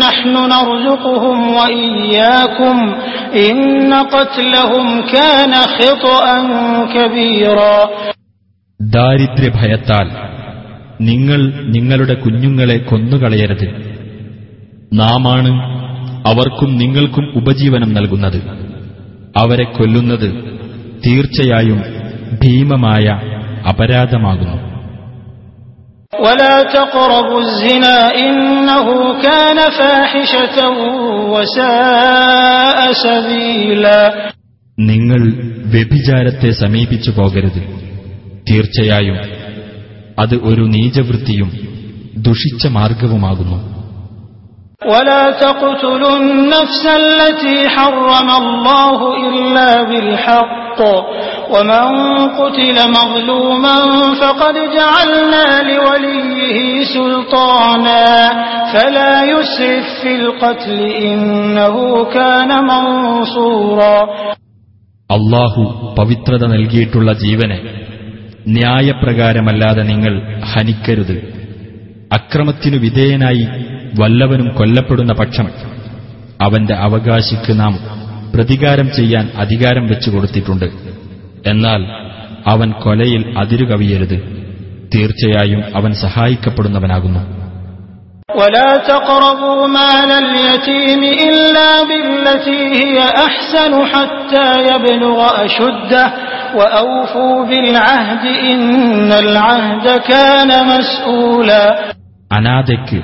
نحن 0.00 0.34
نرزقهم 0.52 1.38
وإياكم 1.50 2.76
إن 3.46 3.56
قتلهم 4.06 4.86
كان 5.10 5.52
خطأ 5.74 6.24
كبيرا 6.94 7.76
ദാരിദ്ര്യഭയത്താൽ 8.80 10.06
നിങ്ങൾ 11.00 11.40
നിങ്ങളുടെ 11.74 12.14
കുഞ്ഞുങ്ങളെ 12.24 12.76
കൊന്നുകളയരുത് 12.88 13.66
നാമാണ് 14.96 15.50
അവർക്കും 16.24 16.70
നിങ്ങൾക്കും 16.82 17.24
ഉപജീവനം 17.40 17.90
നൽകുന്നത് 17.96 18.38
അവരെ 19.34 19.66
കൊല്ലുന്നത് 19.68 20.28
തീർച്ചയായും 21.05 21.83
ഭീമമായ 22.33 23.19
അപരാധമാകുന്നു. 23.69 24.71
നിങ്ങൾ 34.79 35.33
വ്യഭിചാരത്തെ 35.65 36.49
സമീപിച്ചു 36.49 37.11
പോകരുത്. 37.11 37.81
തീർച്ചയായും 38.49 39.17
അത് 40.19 40.35
ഒരു 40.35 40.61
നീചവൃത്തിയും 40.61 41.51
ദുഷിച്ച 42.17 42.67
മാർഗവുമാകുന്നു. 42.67 43.70
ولا 44.82 45.30
تقتلوا 45.32 46.16
النفس 46.16 46.82
التي 46.96 47.68
حرم 47.68 48.28
الله 48.32 48.98
إلا 49.26 49.82
بالحق 49.82 50.78
ومن 51.50 51.86
قتل 52.30 52.76
مظلوما 52.90 53.76
فقد 54.20 54.54
جعلنا 54.76 55.46
لوليه 55.62 56.58
سلطانا 56.86 58.04
فلا 58.72 59.14
يسرف 59.24 59.86
في 60.02 60.14
القتل 60.16 60.78
إنه 61.02 61.74
كان 62.16 62.50
منصورا 62.64 63.96
അള്ളാഹു 65.10 65.62
പവിത്രത 65.98 66.42
നൽകിയിട്ടുള്ള 66.54 67.10
ജീവനെ 67.24 67.58
ന്യായപ്രകാരമല്ലാതെ 68.56 69.82
നിങ്ങൾ 69.82 70.14
ഹനിക്കരുത് 70.52 71.16
അക്രമത്തിനു 72.12 72.76
വിധേയനായി 72.76 73.44
വല്ലവനും 74.00 74.48
കൊല്ലപ്പെടുന്ന 74.58 75.12
പക്ഷം 75.20 75.46
അവന്റെ 76.44 76.74
അവകാശിക്ക് 76.86 77.52
നാം 77.60 77.74
പ്രതികാരം 78.34 78.88
ചെയ്യാൻ 78.90 79.26
അധികാരം 79.42 79.84
വെച്ചു 79.86 80.08
കൊടുത്തിട്ടുണ്ട് 80.10 80.66
എന്നാൽ 81.50 81.82
അവൻ 82.52 82.68
കൊലയിൽ 82.84 83.22
അതിരുകവിയരുത് 83.42 84.18
തീർച്ചയായും 84.94 85.62
അവൻ 85.78 85.92
സഹായിക്കപ്പെടുന്നവനാകുന്നു 86.04 87.22
ولا 88.36 88.70
تقربوا 88.86 89.60
مال 89.68 90.10
اليتيم 90.24 91.02
إلا 91.26 91.70
بالتي 91.84 92.60
هي 92.76 92.98
أحسن 93.26 93.72
حتى 93.86 94.46
يبلغ 94.66 95.18
أشده 95.44 96.04
وأوفوا 96.54 97.36
بالعهد 97.44 98.24
إن 98.44 98.62
العهد 99.16 99.86
كان 100.04 100.50
مسؤولا 100.72 101.64
അനാഥയ്ക്ക് 102.30 102.98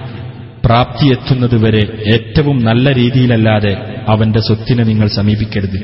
പ്രാപ്തിയെത്തുന്നതുവരെ 0.67 2.03
ഏറ്റവും 2.13 2.65
നല്ല 2.65 2.93
രീതിയിലല്ലാതെ 2.93 3.95
അവന്റെ 4.07 4.39
സ്വത്തിനെ 4.39 4.83
നിങ്ങൾ 4.83 5.07
സമീപിക്കരുത്. 5.07 5.79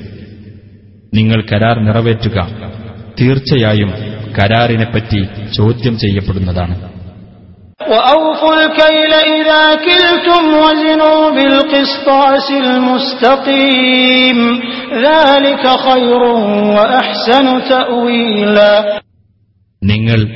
നിങ്ങൾ 1.13 1.43
കരാർ 1.53 1.79
നിറവേറ്റുക. 1.79 2.47
തീർച്ചയായും 3.19 3.93
കരാറിനെപ്പറ്റി 4.39 5.27
ചോദ്യം 5.57 5.97
ചെയ്യപ്പെടുന്നതാണ്. 5.97 6.93
നിങ്ങൾ 19.83 20.27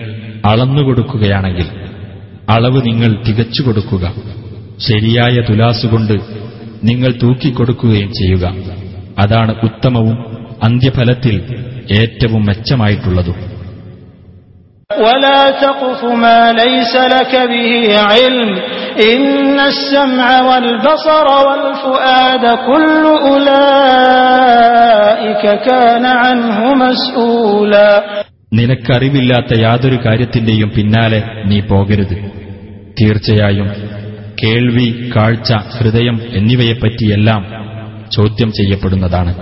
അളന്നുകൊടുക്കുകയാണെങ്കിൽ 0.46 1.87
അളവ് 2.49 2.81
നിങ്ങൾ 2.87 3.11
തികച്ചു 3.27 3.63
കൊടുക്കുക 3.63 4.05
ശരിയായ 4.87 5.35
തുലാസുകൊണ്ട് 5.49 6.15
നിങ്ങൾ 6.83 7.11
തൂക്കിക്കൊടുക്കുകയും 7.23 8.11
ചെയ്യുക 8.19 8.45
അതാണ് 9.19 9.53
ഉത്തമവും 9.63 10.17
അന്ത്യഫലത്തിൽ 10.69 11.37
ഏറ്റവും 11.97 12.43
മെച്ചമായിട്ടുള്ളതും 12.47 13.39
ولا 14.91 15.43
تقف 15.59 16.01
ما 16.17 16.41
ليس 16.55 16.95
لك 17.15 17.33
به 17.47 17.71
علم 18.11 18.51
إن 19.07 19.59
السمع 19.63 20.41
والبصر 20.43 21.27
والفؤاد 21.47 22.45
كل 22.69 23.05
أولئك 24.23 25.45
كان 25.61 26.05
عنه 26.17 26.59
مسؤولا 26.77 27.91
നിനക്കറിവില്ലാത്ത 28.54 29.60
യാതൊരു 29.60 29.96
കാര്യത്തിന്റെയും 30.06 30.70
പിന്നാലെ 30.70 31.24
നീ 31.46 31.60
പോകരുത്. 31.60 32.14
തീർച്ചയായും 33.02 33.70
കേൾവി 34.44 35.12
കാഴ്ച 35.16 35.54
ഹൃദയം 35.54 36.22
എന്നിവയെപ്പറ്റിയെല്ലാം 36.34 37.44
ചോദ്യം 38.16 38.52
ചെയ്യപ്പെടുന്നതാണ്. 38.52 39.36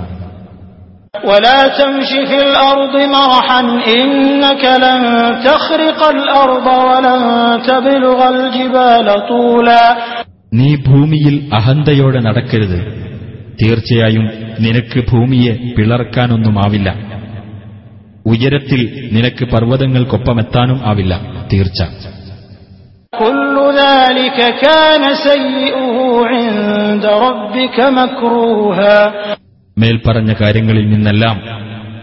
നീ 10.54 10.76
ഭൂമിയിൽ 10.76 11.50
അഹന്തയോടെ 11.54 12.20
നടക്കരുത്. 12.20 12.80
തീർച്ചയായും 13.63 14.30
നിനക്ക് 14.60 15.04
ഭൂമിയെ 15.12 15.74
പിളർക്കാനൊന്നുമാവില്ല 15.78 17.14
ഉയരത്തിൽ 18.27 18.81
നിനക്ക് 19.14 19.45
പർവ്വതങ്ങൾക്കൊപ്പമെത്താനും 19.55 20.79
ആവില്ല 20.90 21.12
തീർച്ച 21.53 21.81
كل 23.12 23.57
ذلك 23.85 24.38
كان 24.61 25.03
سيئه 25.29 25.97
عند 26.33 27.05
ربك 27.27 27.77
مكروها 27.99 28.97
മേൽപ്പറഞ്ഞ 29.77 30.31
കാര്യങ്ങളിൽ 30.40 30.87
നിന്നെല്ലാം 30.93 31.37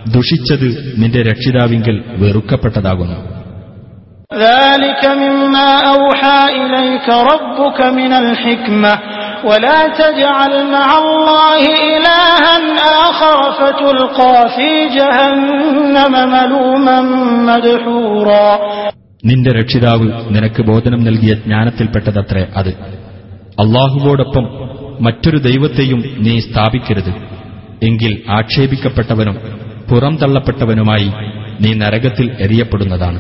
ദുഷിച്ചത് 0.08 0.68
നിന്റെ 1.02 1.22
രക്ഷിതാവിങ്കൽ 1.30 1.96
വെറുക്കപ്പെട്ടതാകുന്നു 2.22 3.18
ذلك 4.48 5.04
مما 5.16 5.70
أوحى 5.88 6.40
إليك 6.58 7.08
ربك 7.32 7.80
من 7.92 8.12
الحكمة 8.14 8.94
ولا 9.44 9.80
تجعل 9.96 10.54
مع 10.72 10.88
الله 10.98 11.62
إلها 11.88 12.56
آخر 13.08 13.38
فتلقى 13.54 14.36
في 14.50 14.70
جهنم 14.98 16.14
ملوما 16.32 16.98
مدحورا 17.50 18.50
നിന്റെ 19.24 19.52
രക്ഷിതാവ് 19.60 20.06
നിനക്ക് 20.36 20.62
ബോധനം 20.64 21.00
നൽകിയ 21.04 21.32
ജ്ഞാനത്തിൽപ്പെട്ടതത്രേ 21.44 22.44
അത് 22.58 22.72
അള്ളാഹുവോടൊപ്പം 23.58 24.46
മറ്റൊരു 25.00 25.40
ദൈവത്തെയും 25.48 26.00
നീ 26.26 26.34
സ്ഥാപിക്കരുത് 26.40 27.12
എങ്കിൽ 27.82 28.14
ആക്ഷേപിക്കപ്പെട്ടവനും 28.38 29.36
പുറംതള്ളപ്പെട്ടവനുമായി 29.92 31.10
നീ 31.60 31.72
നരകത്തിൽ 31.82 32.28
എറിയപ്പെടുന്നതാണ് 32.46 33.20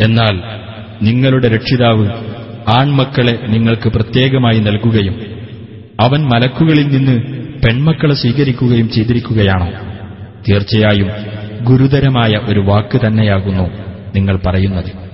എന്നാൽ 0.00 0.42
നിങ്ങളുടെ 1.02 1.48
രക്ഷിതാവ് 1.48 2.08
ആൺമക്കളെ 2.80 3.38
നിങ്ങൾക്ക് 3.46 3.88
പ്രത്യേകമായി 3.88 4.58
നൽകുകയും 4.58 5.14
അവൻ 6.00 6.28
മലക്കുകളിൽ 6.28 6.88
നിന്ന് 6.88 7.22
പെൺമക്കളെ 7.62 8.14
സ്വീകരിക്കുകയും 8.14 8.90
ചെയ്തിരിക്കുകയാണോ. 8.90 9.70
തീർച്ചയായും 10.48 11.10
ഗുരുതരമായ 11.62 12.40
ഒരു 12.48 12.60
വാക്ക് 12.60 13.00
തന്നെയാകുന്നു 13.06 13.70
നിങ്ങൾ 14.14 14.40
പറയുന്നത്. 14.46 15.07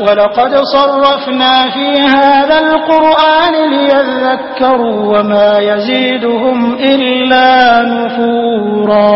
ولقد 0.00 0.52
صرفنا 0.74 1.54
في 1.70 1.86
هذا 2.10 2.58
القرآن 2.60 3.54
ليذكروا 3.72 4.96
وما 5.12 5.48
يزيدهم 5.62 6.58
إلا 6.90 7.48
نفورا 7.92 9.10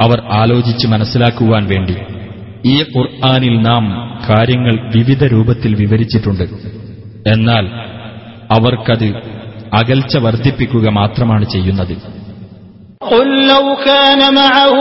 അവർ 0.00 0.18
ആലോചിച്ച് 0.40 0.86
മനസ്സിലാക്കുവാൻ 0.86 1.62
വേണ്ടി 1.72 1.96
ഈ 2.64 2.76
ഖുർആാനിൽ 2.94 3.54
നാം 3.68 3.84
കാര്യങ്ങൾ 4.28 4.74
വിവിധ 4.96 5.22
രൂപത്തിൽ 5.34 5.72
വിവരിച്ചിട്ടുണ്ട് 5.82 6.44
എന്നാൽ 7.28 7.64
അവർക്കത് 8.50 9.08
അകൽച്ച 9.72 10.16
വർദ്ധിപ്പിക്കുക 10.18 10.86
മാത്രമാണ് 11.00 11.46
ചെയ്യുന്നത് 11.46 11.94
قل 13.02 13.28
لو 13.48 13.64
كان 13.84 14.34
معه 14.34 14.76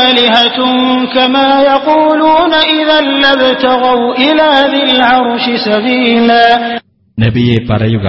آلهة 0.00 0.58
كما 1.06 1.48
يقولون 1.64 2.52
إذا 2.74 2.98
لابتغوا 3.22 4.14
إلى 4.16 4.48
ذي 4.72 4.82
العرش 4.90 5.44
سبيلا 5.68 6.44
നബിയെ 7.18 7.58
പറയുക 7.70 8.06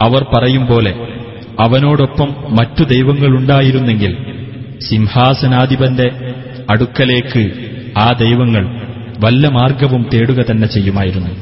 അവർ 0.00 0.22
പറയും 0.34 0.64
പോലെ 0.70 0.92
അവനോടൊപ്പം 1.58 2.28
മറ്റു 2.58 2.82
ദൈവങ്ങളുണ്ടായിരുന്നെങ്കിൽ 2.94 4.12
സിംഹാസനാധിപന്റെ 4.88 6.08
അടുക്കലേക്ക് 6.70 7.42
ആ 7.98 8.06
ദൈവങ്ങൾ 8.24 8.64
വല്ല 9.24 9.46
മാർഗവും 9.48 10.02
തേടുക 10.12 10.40
തന്നെ 10.50 10.66
ചെയ്യുമായിരുന്നു 10.66 11.32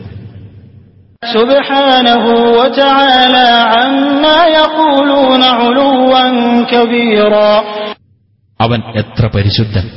അവൻ 8.61 8.81
എത്ര 8.95 9.27
പരിശുദ്ധൻ. 9.27 9.89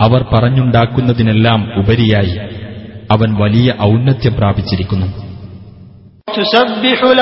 അവർ 0.00 0.22
പറഞ്ഞുണ്ടാക്കുന്നതിനെല്ലാം 0.22 1.78
ഉപരിയായി 1.78 2.38
അവൻ 3.10 3.34
വലിയ 3.34 3.74
ഔന്നത്യം 3.80 4.34
പ്രാപിച്ചിരിക്കുന്നു. 4.36 5.06
തുസബ്ബിഹു 6.38 7.14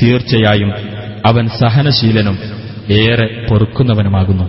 തീർച്ചയായും 0.00 0.70
അവൻ 1.26 1.44
സഹനശീലനും 1.60 2.36
ഏറെ 3.00 3.28
പൊറുക്കുന്നവനുമാകുന്നു 3.48 4.46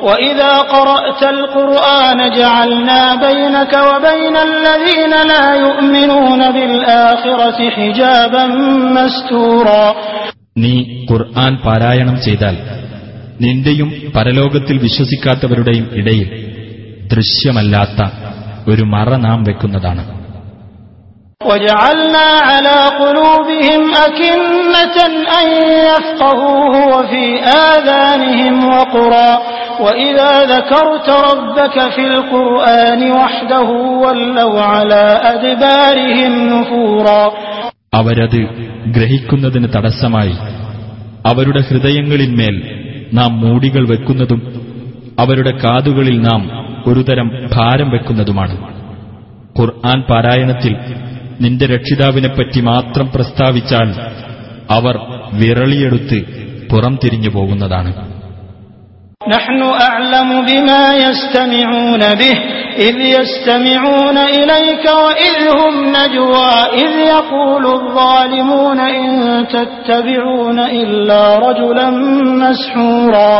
وإذا 0.00 0.54
قرأت 0.68 1.22
القرآن 1.28 2.18
جعلنا 2.32 3.00
بينك 3.18 3.72
وبين 3.88 4.36
الذين 4.48 5.12
لا 5.26 5.46
يؤمنون 5.58 6.40
بالآخرة 6.52 7.58
حجابا 7.70 8.44
مستورا 8.96 9.84
നീ 10.56 10.74
ഖുർആൻ 11.08 11.52
പാരായണം 11.64 12.16
ചെയ്താൽ 12.26 12.56
നിന്റെയും 13.40 13.88
പരലോകത്തിൽ 14.14 14.76
വിശ്വസിക്കാത്തവരുടെയും 14.78 15.86
ഇടയിൽ 16.00 16.28
ദൃശ്യമല്ലാത്ത 17.12 18.00
ഒരു 18.68 18.84
മറ 18.94 19.10
നാം 19.18 19.38
വെക്കുന്നതാണ് 19.42 20.02
وجعلنا 21.42 22.28
على 22.42 22.78
قلوبهم 22.96 23.80
أكنة 23.98 24.96
أن 25.40 25.46
يفقهوه 25.88 26.72
وفي 26.88 27.24
آذانهم 27.68 28.54
وقرا 28.68 29.30
وإذا 29.80 30.32
ذكرت 30.46 31.08
ربك 31.28 31.76
في 31.88 32.04
القرآن 32.06 33.10
وحده 33.12 33.68
ولوا 34.02 34.62
على 34.64 35.04
أدبارهم 35.26 36.32
نفورا 36.52 37.22
അവരത് 37.92 38.40
ഗ്രഹിക്കുന്നതിന് 38.96 39.68
തടസ്സമായി 39.74 40.34
അവരുടെ 41.24 41.60
ഹൃദയങ്ങളിന്മേൽ 41.68 42.56
നാം 43.12 43.30
മൂടികൾ 43.42 43.82
വെക്കുന്നതും 43.92 44.40
അവരുടെ 45.18 45.52
കാതുകളിൽ 45.62 46.16
നാം 46.26 46.42
ഒരുതരം 46.86 47.28
ഭാരം 47.54 47.88
വെക്കുന്നതുമാണ് 47.94 48.56
ഖുർആൻ 49.56 49.98
പാരായണത്തിൽ 50.10 50.74
നിന്റെ 51.42 51.66
രക്ഷിതാവിനെപ്പറ്റി 51.74 52.60
മാത്രം 52.68 53.06
പ്രസ്താവിച്ചാൽ 53.14 53.88
അവർ 54.70 54.94
വിരളിയെടുത്ത് 55.40 56.20
പുറം 56.70 56.94
തിരിഞ്ഞു 57.02 57.32
പോകുന്നതാണ് 57.36 57.92
نحن 59.28 59.60
أعلم 59.82 60.28
بما 60.42 60.84
يستمعون 60.98 62.02
به 62.14 62.36
إذ 62.80 62.96
يستمعون 63.12 64.16
إليك 64.38 64.84
وإذ 64.98 65.38
هم 65.52 65.74
نجوى 65.98 66.52
إذ 66.76 66.92
يقول 67.08 67.64
الظالمون 67.78 68.78
إن 68.96 69.08
تتبعون 69.48 70.58
إلا 70.76 71.22
رجلا 71.46 71.86
مسحورا 72.42 73.32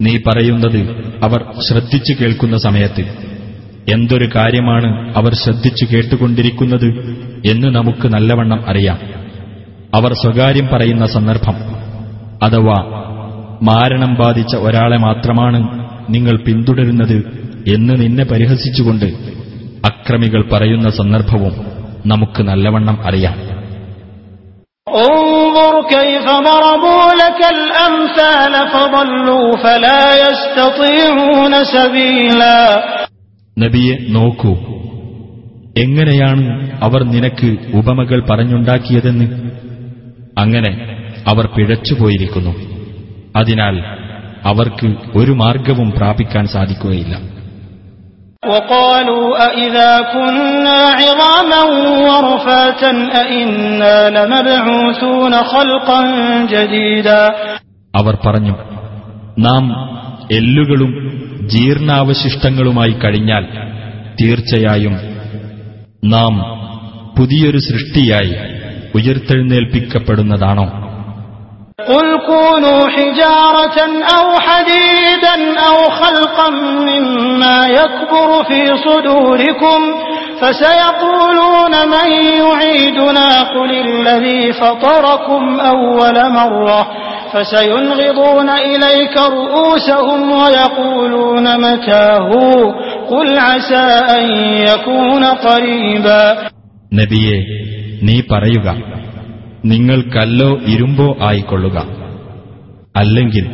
നീ 0.00 0.12
പറയുന്നത് 0.26 0.80
അവർ 1.26 1.40
ശ്രദ്ധിച്ചു 1.66 2.12
കേൾക്കുന്ന 2.20 2.56
സമയത്ത് 2.58 3.02
എന്തൊരു 3.91 4.29
കാര്യമാണ് 4.35 5.17
അവർ 5.17 5.33
ശ്രദ്ധിച്ചു 5.33 5.85
കേട്ടുകൊണ്ടിരിക്കുന്നത് 5.85 6.87
എന്ന് 7.45 7.67
നമുക്ക് 7.75 8.07
നല്ലവണ്ണം 8.07 8.69
അറിയാം. 8.69 8.99
അവർ 9.95 10.13
സ്വകാര്യം 10.13 10.67
പറയുന്ന 10.67 11.05
സന്ദർഭം. 11.05 11.55
അഥവാ 12.43 13.01
മാരണം 13.61 14.13
ബാധിച്ച 14.13 14.55
ഒരാളെ 14.55 14.97
മാത്രമാണ് 14.97 15.89
നിങ്ങൾ 16.09 16.43
പിന്തുടരുന്നത് 16.47 17.17
എന്ന് 17.67 17.93
നിന്നെ 18.01 18.23
പരിഹസിച്ചുകൊണ്ട് 18.23 19.05
അക്രമികൾ 19.85 20.49
പറയുന്ന 20.53 20.89
സന്ദർഭവും 20.89 21.53
നമുക്ക് 22.05 22.43
നല്ലവണ്ണം 22.43 23.07
അറിയാം. 23.07 23.55
انظر 33.58 33.68
كيف 33.68 33.78
ضربوا 33.78 33.96
لك 33.96 33.96
الأمثال 33.96 33.96
فضلوا 33.96 33.96
فلا 33.96 33.96
يستطيعون 33.96 33.96
سبيلا 33.96 33.96
നബിയെ 33.96 33.96
നോക്കൂ 34.12 34.52
എങ്ങനെയാണ് 35.74 36.44
അവർ 36.80 37.04
നിനക്ക് 37.04 37.48
ഉപമകൾ 37.74 38.20
പറഞ്ഞുണ്ടാക്കിയതെന്ന് 38.26 39.26
അങ്ങനെ 40.38 40.72
അവർ 41.26 41.46
പിഴച്ചുപോയിരിക്കുന്നു 41.46 42.52
അതിനാൽ 43.36 43.76
അവർക്ക് 44.44 44.88
ഒരു 45.16 45.32
മാർഗവും 45.32 45.90
പ്രാപിക്കാൻ 45.90 46.46
സാധിക്കുകയില്ല 46.46 47.16
وقالوا 48.46 49.26
أإذا 49.48 50.00
كنا 50.02 50.80
عظاما 51.00 51.62
ورفاتا 52.08 52.90
أإنا 52.90 54.10
لمبعوثون 54.10 55.34
خلقا 55.44 56.00
جديدا 56.44 57.22
അവർ 57.94 58.16
പറഞ്ഞു 58.26 58.54
നാം 59.38 59.64
എല്ലുകളും 60.32 60.92
ജീർണാവശിഷ്ടങ്ങളുമായി 61.52 62.94
കഴിഞ്ഞാൽ 63.02 63.44
തീർച്ചയായും 64.20 64.94
നാം 66.14 66.34
പുതിയൊരു 67.16 67.60
സൃഷ്ടിയായി 67.68 68.34
ഉയർത്തെഴുന്നേൽപ്പിക്കപ്പെടുന്നതാണോ 68.96 70.66
قل 71.88 72.08
كونوا 72.26 72.80
حجارة 72.88 73.78
أو 74.10 74.26
حديدا 74.40 75.34
أو 75.60 75.76
خلقا 75.92 76.48
مما 76.88 77.58
يكبر 77.70 78.28
في 78.44 78.60
صدوركم 78.78 79.80
فسيقولون 80.40 81.74
من 81.88 82.08
يعيدنا 82.40 83.28
قل 83.54 83.70
الذي 83.80 84.52
فطركم 84.52 85.42
أول 85.60 86.16
مرة 86.32 86.80
فسينغضون 87.34 88.48
إليك 88.64 89.16
رؤوسهم 89.32 90.20
ويقولون 90.32 91.46
متاه 91.58 92.28
قل 93.10 93.28
عسى 93.40 93.86
أن 94.10 94.24
يكون 94.64 95.24
قريبا 95.40 96.22
നബിയെ 96.92 97.36
നീ 98.06 98.16
പറയുക 98.30 98.68
നിങ്ങൾ 99.64 99.98
കല്ലോ 100.14 100.50
ഇരുമ്പോ 100.72 101.06
ആയിക്കൊള്ളുക 101.28 101.76
അല്ലെങ്കിൽ 102.94 103.46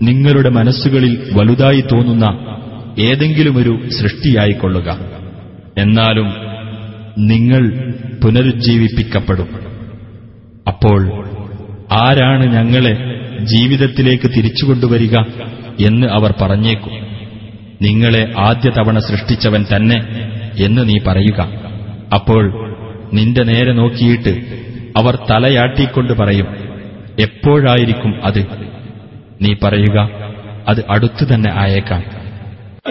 നിങ്ങളുടെ 0.00 0.50
മനസ്സുകളിൽ 0.50 1.12
വലുതായി 1.36 1.82
തോന്നുന്ന 1.92 2.26
ഏതെങ്കിലുമൊരു 3.06 3.74
സൃഷ്ടിയായിക്കൊള്ളുക 3.98 4.88
എന്നാലും 5.76 6.28
നിങ്ങൾ 7.30 7.62
പുനരുജ്ജീവിപ്പിക്കപ്പെടും 8.22 9.48
അപ്പോൾ 10.66 11.00
ആരാണ് 11.91 12.53
ഞങ്ങളെ 12.53 13.21
ജീവിതത്തിലേക്ക് 13.43 14.23
തിരിച്ചുകൊണ്ടുവരിക 14.23 15.17
എന്ന് 15.85 16.07
അവർ 16.07 16.33
പറഞ്ഞേക്കും. 16.41 16.91
നിങ്ങളെ 17.81 18.33
ആദ്യ 18.39 18.69
തവണ 18.69 18.99
സൃഷ്ടിച്ചവൻ 18.99 19.65
തന്നെ 19.75 20.01
എന്ന് 20.59 20.89
നീ 20.89 20.97
പറയുക. 21.07 21.41
അപ്പോൾ 22.13 22.71
നിന്റെ 23.13 23.43
നേരെ 23.43 23.73
നോക്കിയിട്ട് 23.73 24.29
അവർ 24.97 25.15
തലയാട്ടിക്കൊണ്ട് 25.15 26.13
പറയും 26.13 26.47
എപ്പോഴായിരിക്കും 27.19 28.25
അത്? 28.25 28.45
നീ 29.41 29.53
പറയുക 29.63 30.09
അത് 30.67 30.83
അടുത്തു 30.89 31.33
തന്നെ 31.33 31.51
ആയേക്കാം. 31.53 32.20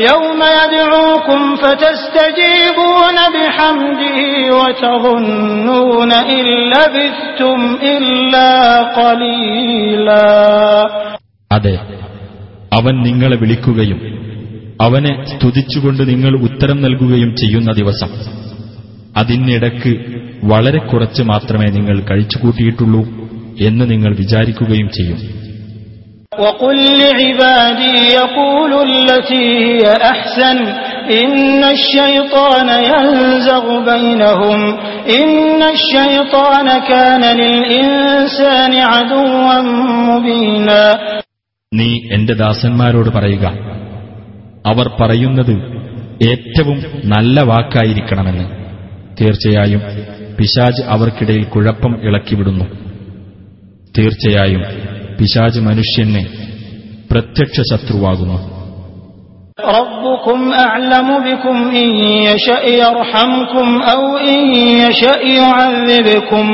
يوم 0.09 0.41
يدعوكم 0.61 1.41
فتستجيبون 1.55 3.17
بحمده 3.35 4.17
وتظنون 4.59 6.11
إن 6.29 6.43
لبثتم 6.73 7.59
إلا 7.93 8.51
قليلا 8.99 10.27
അതെ 11.51 11.75
അവൻ 12.71 12.95
നിങ്ങളെ 13.07 13.35
വിളിക്കുകയും 13.35 13.99
അവനെ 14.79 15.13
സ്തുതിച്ചുകൊണ്ട് 15.31 16.01
നിങ്ങൾ 16.11 16.33
ഉത്തരം 16.47 16.77
നൽകുകയും 16.85 17.31
ചെയ്യുന്ന 17.41 17.71
ദിവസം 17.71 18.09
അതിനിടക്ക് 19.19 19.91
വളരെ 20.43 20.79
കുറച്ച് 20.89 21.23
മാത്രമേ 21.23 21.67
നിങ്ങൾ 21.77 21.97
കഴിച്ചുകൂട്ടിയിട്ടുള്ളൂ 22.09 23.01
എന്ന് 23.67 23.85
നിങ്ങൾ 23.91 24.11
വിചാരിക്കുകയും 24.21 24.89
ചെയ്യും 24.97 25.19
وقل 26.39 26.77
لعبادي 26.99 27.95
يقولوا 28.13 28.83
التي 28.85 29.43
هي 29.59 29.83
أحسن 30.03 30.57
إن 31.21 31.61
الشيطان 31.75 32.69
ينزغ 32.85 33.65
بينهم 33.85 34.59
إن 35.11 35.61
الشيطان 35.75 36.67
كان 36.89 37.23
للإنسان 37.41 38.73
عدوا 38.91 39.53
مبينا 40.09 40.83
നീ 41.71 41.89
എന്റെ 42.15 42.33
ദാസന്മാരോട് 42.41 43.09
പറയുക 43.15 43.45
അവർ 44.65 44.87
പറയുന്നത് 44.99 45.53
ഏറ്റവും 46.21 46.77
നല്ല 47.13 47.37
വാക്കായിരിക്കണമെന്ന് 47.51 48.45
തീർച്ചയായും 49.19 49.81
പിശാജ് 50.37 50.81
അവർക്കിടയിൽ 50.93 51.45
കുഴപ്പം 51.53 51.93
ഇളക്കിവിടുന്നു 52.07 52.65
തീർച്ചയായും 53.95 54.63
പിശാജ് 55.19 55.61
മനുഷ്യന് 55.67 56.23
പ്രത്യക്ഷ 57.11 57.57
ശത്രുവാകുന്നു 57.71 58.37
ربكم 59.71 60.39
أعلم 60.59 61.07
بكم 61.19 61.57
إن 61.75 61.89
يشأ 62.25 62.61
يرحمكم 62.77 63.67
أو 63.85 64.01
إن 64.27 64.41
يشأ 64.83 65.15
يعذبكم 65.35 66.45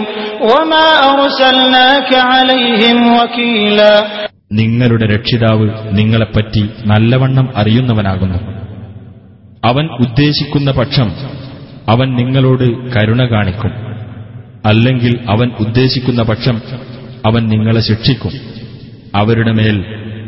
وما 0.49 0.88
أرسلناك 1.12 2.12
عليهم 2.31 2.97
وكيلا 3.15 3.93
നിങ്ങളുടെ 4.53 5.05
രക്ഷിതാവ് 5.13 5.65
നിങ്ങളെപ്പറ്റി 5.97 6.62
നല്ലവണ്ണം 6.86 7.45
അറിയുന്നവനാകുന്നു 7.55 8.39
അവൻ 9.63 9.86
ഉദ്ദേശിക്കുന്ന 10.03 10.69
പക്ഷം 10.71 11.10
അവൻ 11.88 12.07
നിങ്ങളോട് 12.19 12.65
കരുണ 12.93 13.21
കാണിക്കും 13.34 13.73
അല്ലെങ്കിൽ 14.65 15.13
അവൻ 15.34 15.47
ഉദ്ദേശിക്കുന്ന 15.63 16.21
പക്ഷം 16.23 16.57
അവൻ 17.29 17.41
നിങ്ങളെ 17.53 17.81
ശിക്ഷിക്കും 17.89 18.34
അവരുടെ 19.16 19.52
മേൽ 19.52 19.85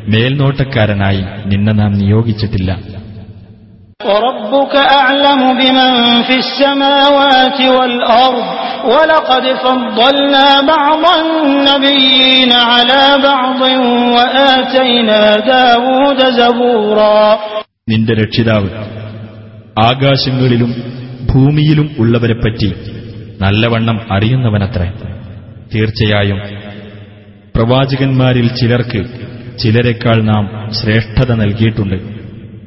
മേൽനോട്ടക്കാരനായി 0.09 1.25
നിന്നെ 1.47 1.73
നാം 1.73 1.93
നിയോഗിച്ചിട്ടില്ല. 1.93 2.79
നിന്റെ 17.89 18.15
രക്ഷിതാവ് 18.15 18.69
ആകാശങ്ങളിലും 19.79 20.71
ഭൂമിയിലും 21.35 21.97
ഉള്ളവരെപ്പറ്റി 21.99 22.75
നല്ലവണ്ണം 23.41 24.01
അറിയുന്നവനത്രേ. 24.13 24.93
തീർച്ചയായും 25.75 26.58
പ്രവാചകന്മാരിൽ 27.59 28.47
ചിലർക്ക് 28.49 29.05
ചിലരെക്കാൾ 29.59 30.23
നാം 30.23 30.71
ശ്രേഷ്ഠത 30.73 31.35
നൽകിയിട്ടുണ്ട്. 31.35 31.95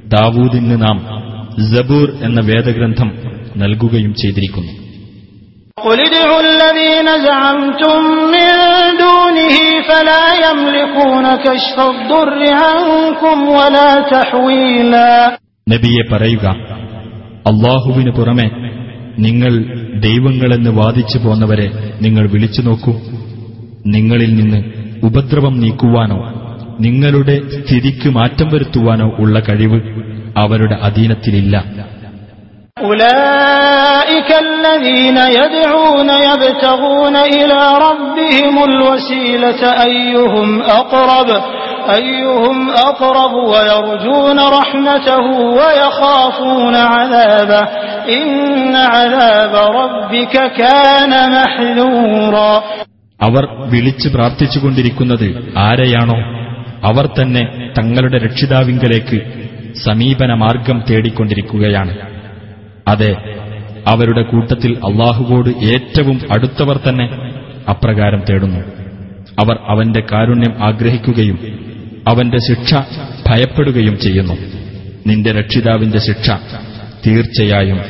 ദാവൂദിന് 0.10 0.82
നാം 0.82 0.98
ജബൂർ 1.76 2.18
എന്ന 2.24 2.42
വേദഗ്രന്ഥം 2.42 3.12
നൽകുകയും 3.58 4.14
ചെയ്തിരിക്കുന്നു. 4.14 4.72
നബിയെ 15.70 16.14
പറയുക 16.14 16.46
അള്ളാഹുവിന് 17.48 18.12
പുറമെ 18.12 18.50
നിങ്ങൾ 19.20 19.82
ദൈവങ്ങളെന്ന് 20.00 20.70
വാദിച്ചു 20.70 21.18
പോന്നവരെ 21.18 21.94
നിങ്ങൾ 22.02 22.32
വിളിച്ചു 22.32 22.62
നോക്കൂ. 22.62 23.00
നിങ്ങളിൽ 23.86 24.36
നിന്ന് 24.36 24.81
ഉപദ്രവം 25.09 25.55
നീക്കുവാനോ 25.63 26.21
നിങ്ങളുടെ 26.85 27.37
സ്ഥിതിക്ക് 27.57 28.09
മാറ്റം 28.11 28.49
വരുത്തുവാനോ 28.53 29.09
ഉള്ള 29.19 29.39
കഴിവ് 29.41 29.81
അവരുടെ 30.37 30.77
അധീനത്തിലില്ല 30.87 31.57
أولئك 32.91 34.31
الذين 34.39 35.19
يدعون 35.39 36.11
يبتغون 36.29 37.17
إلى 37.17 37.61
ربهم 37.79 38.65
الوسيلة 38.65 39.63
أيهم 39.83 40.49
أقرب 40.63 41.29
أيهم 41.91 42.57
أقرب 42.71 43.33
ويرجون 43.53 44.39
رحمته 44.51 45.25
ويخافون 45.59 46.77
عذابه 46.87 47.63
إن 48.13 48.31
عذاب 48.77 49.55
ربك 49.75 50.35
كان 50.55 51.13
محذورا 51.31 52.53
അവർ 53.21 53.45
വിളിച്ചു 53.71 54.09
പ്രാർത്ഥിച്ചുകൊണ്ടിരിക്കുന്നത് 54.09 55.27
ആരെയാണോ 55.67 56.19
അവർ 56.85 57.07
തന്നെ 57.19 57.43
തങ്ങളുടെ 57.79 58.19
രക്ഷിതാവിങ്കലേക്ക് 58.25 59.19
സമീപന 59.85 60.33
മാർഗം 60.43 60.79
തേടിക്കൊണ്ടിരിക്കുകയാണ് 60.89 61.95
അതെ 62.89 63.13
അവരുടെ 63.87 64.23
കൂട്ടത്തിൽ 64.31 64.73
അള്ളാഹുവോട് 64.89 65.51
ഏറ്റവും 65.73 66.17
അടുത്തവർ 66.37 66.77
തന്നെ 66.79 67.07
അപ്രകാരം 67.73 68.21
തേടുന്നു 68.29 68.61
അവർ 69.41 69.57
അവന്റെ 69.73 70.03
കാരുണ്യം 70.13 70.55
ആഗ്രഹിക്കുകയും 70.63 71.39
അവന്റെ 72.09 72.41
ശിക്ഷ 72.49 72.73
ഭയപ്പെടുകയും 73.27 73.97
ചെയ്യുന്നു 73.99 74.37
നിന്റെ 75.07 75.31
രക്ഷിതാവിന്റെ 75.33 76.03
ശിക്ഷ 76.09 76.29
തീർച്ചയായും 77.07 77.81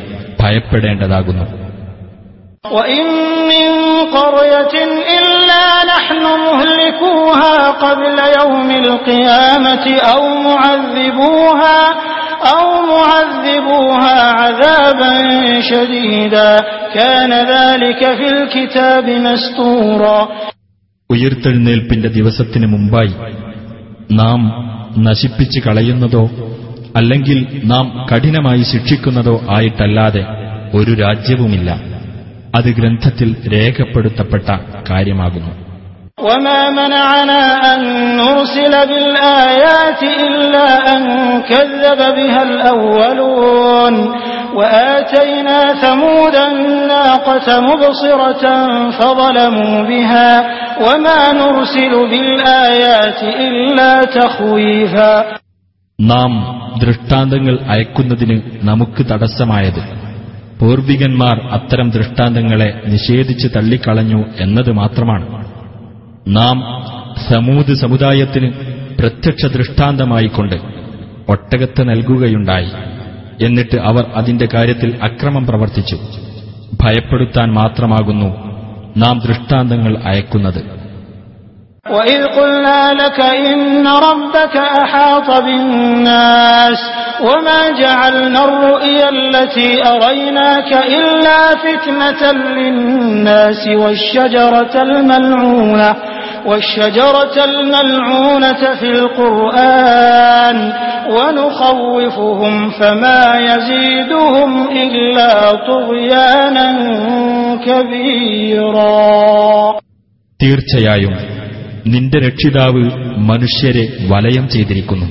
ഭയപ്പെടേണ്ടതാകുന്നു 0.40 1.46
وإن 2.72 3.06
من 3.50 3.64
قرية 4.10 4.74
إلا 5.16 5.64
نحن 5.86 6.22
مهلكوها 6.46 7.56
قبل 7.84 8.16
يوم 8.40 8.70
القيامة 8.84 9.86
أو 10.12 10.22
معذبوها 10.38 11.80
أو 12.54 12.66
معذبوها 12.92 14.20
عذابا 14.32 15.12
شديدا 15.60 16.50
كان 16.94 17.32
ذلك 17.54 18.00
في 18.18 18.26
الكتاب 18.28 19.06
مستورا 19.26 20.18
ഉയിർത്തെഴുന്നേൽപ്പിന്റെ 21.10 22.08
ദിവസത്തിന് 22.08 22.66
മുമ്പായി 22.66 23.12
നാം 24.10 24.40
നശിപ്പിച്ചു 25.02 25.60
കളയുന്നതോ 25.60 26.22
അല്ലെങ്കിൽ 26.98 27.38
നാം 27.64 27.86
കഠിനമായി 28.10 28.62
ശിക്ഷിക്കുന്നതോ 28.62 29.34
ആയിട്ടല്ലാതെ 29.50 30.22
ഒരു 30.74 30.92
രാജ്യവുമില്ല 30.94 31.70
അത് 32.54 32.68
ഗ്രന്ഥത്തിൽ 32.70 33.30
രേഖപ്പെടുത്തപ്പെട്ട 33.54 34.48
കാര്യമാകുന്നു 34.90 35.52
وما 36.18 36.62
منعنا 36.72 37.42
أن 37.72 37.80
نرسل 38.16 38.74
بالآيات 38.90 40.02
إلا 40.26 40.66
أن 40.94 41.02
كذب 41.42 42.00
بها 42.16 42.42
الأولون 42.42 43.94
وآتينا 44.54 45.58
ثمود 45.74 46.36
الناقة 46.50 47.48
مبصرة 47.60 48.44
فظلموا 48.90 49.82
بها 49.82 50.30
وما 50.80 51.20
نرسل 51.32 51.92
بالآيات 52.10 53.20
إلا 53.46 53.92
تخويفا 54.18 55.12
നാം 55.98 56.32
ദൃഷ്ടാന്തങ്ങൾ 56.78 57.54
അയക്കുന്നതിന് 57.68 58.36
നമുക്ക് 58.62 59.02
തടസ്സമായത് 59.10 59.82
പൂർവികന്മാർ 60.61 61.49
അത്തരം 61.51 61.89
ദൃഷ്ടാന്തങ്ങളെ 61.89 62.81
നിഷേധിച്ച് 62.87 63.47
തള്ളിക്കളഞ്ഞു 63.47 64.25
എന്നത് 64.39 64.71
മാത്രമാണ്. 64.71 65.51
നാം 66.27 66.63
സമൂത് 67.33 67.73
സമുദായത്തിന് 67.73 68.51
പ്രത്യക്ഷ 68.99 69.45
ദൃഷ്ടാന്തമായിക്കൊണ്ട് 69.45 70.55
ഒട്ടകത്ത് 71.29 71.89
നൽകുകയുണ്ടായി. 71.89 72.71
എന്നിട്ട് 73.45 73.77
അവർ 73.77 74.05
അതിന്റെ 74.15 74.47
കാര്യത്തിൽ 74.53 74.99
അക്രമം 75.03 75.47
പ്രവർത്തിച്ചു. 75.47 75.95
ഭയപ്പെടുത്താൻ 76.81 77.53
മാത്രമാകുന്നു 77.53 78.27
നാം 78.97 79.19
ദൃഷ്ടാന്തങ്ങൾ 79.19 79.97
അയക്കുന്നത്. 79.97 80.80
وإذ 81.90 82.26
قلنا 82.26 82.92
لك 82.92 83.20
إن 83.20 83.86
ربك 83.86 84.56
أحاط 84.56 85.42
بالناس 85.42 86.78
وما 87.20 87.70
جعلنا 87.80 88.44
الرؤيا 88.44 89.08
التي 89.08 89.82
أريناك 89.88 90.72
إلا 90.72 91.40
فتنة 91.64 92.32
للناس 92.32 93.68
والشجرة 93.68 94.82
الملعونة 94.82 95.96
والشجرة 96.46 97.44
الملعونة 97.44 98.74
في 98.80 98.90
القرآن 98.90 100.72
ونخوفهم 101.10 102.70
فما 102.70 103.22
يزيدهم 103.40 104.68
إلا 104.68 105.50
طغيانا 105.70 106.68
كبيرا 107.66 109.76
തീർച്ചയായും 110.42 111.14
നിന്റെ 111.87 112.19
രക്ഷിതാവ് 112.19 112.83
മനുഷ്യരെ 113.17 113.93
വലയം 114.07 114.49
ചെയ്തിരിക്കുന്നു 114.49 115.05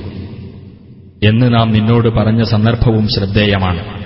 എന്ന് 1.23 1.53
നാം 1.53 1.71
നിന്നോട് 1.71 2.09
പറഞ്ഞ 2.09 2.43
സന്ദർഭവും 2.43 3.07
ശ്രദ്ധേയമാണ്. 3.07 4.01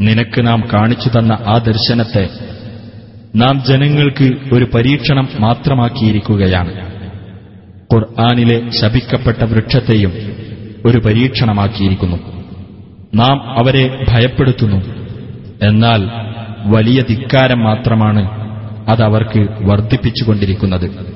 നിനക്ക് 0.00 0.46
നാം 0.46 0.68
കാണിച്ചു 0.72 1.08
തന്ന 1.08 1.32
ആ 1.32 1.58
ദർശനത്തെ 1.58 2.28
നാം 3.36 3.62
ജനങ്ങൾക്ക് 3.68 4.54
ഒരു 4.54 4.66
പരീക്ഷണം 4.74 5.28
മാത്രമാക്കിയിരിക്കുകയാണ്. 5.38 6.94
ഖുർആാനിലെ 7.94 8.70
ശപിക്കപ്പെട്ട 8.70 9.44
വൃക്ഷത്തെയും 9.44 10.12
ഒരു 10.86 10.98
പരീക്ഷണമാക്കിയിരിക്കുന്നു. 10.98 12.16
നാം 13.14 13.58
അവരെ 13.58 14.04
ഭയപ്പെടുത്തുന്നു. 14.08 14.76
എന്നാൽ 15.62 16.08
വലിയ 16.66 17.00
ധിക്കാരം 17.00 17.64
മാത്രമാണ് 17.64 18.30
അതവർക്ക് 18.90 19.46
വർദ്ധിപ്പിച്ചുകൊണ്ടിരിക്കുന്നത്. 19.62 21.13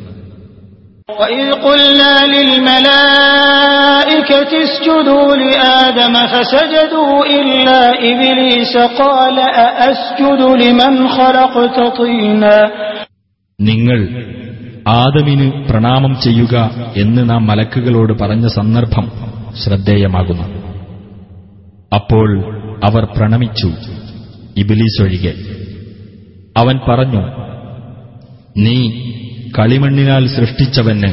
وإذ 1.10 1.52
قلنا 1.62 2.14
للملائكة 2.34 4.32
اسجدوا 4.64 5.28
لآدم 5.36 6.16
فسجدوا 6.26 7.14
إلا 7.32 7.82
إبليس 8.04 8.74
قال 9.00 9.38
أأسجد 9.60 10.42
لمن 10.64 10.94
خلقت 11.10 11.78
طينا 11.98 12.58
നിങ്ങൾ 13.60 14.00
ആദമിന് 14.94 15.48
പ്രണാമം 15.68 16.14
ചെയ്യുക 16.20 16.56
എന്ന് 16.98 17.22
നാം 17.30 17.42
മലക്കുകളോട് 17.48 18.14
പറഞ്ഞ 18.14 18.46
സന്ദർഭം 18.56 19.06
ശ്രദ്ധേയമാകുന്നു 19.64 20.46
അപ്പോൾ 21.92 22.30
അവർ 22.84 23.04
പ്രണമിച്ചു 23.16 23.70
ഇബിലീസ് 24.58 25.00
ഒഴികെ 25.02 25.34
അവൻ 26.58 26.76
പറഞ്ഞു 26.88 27.24
നീ 28.58 28.78
കളിമണ്ണിനാൽ 29.58 30.26
സൃഷ്ടിച്ചവന് 30.36 31.12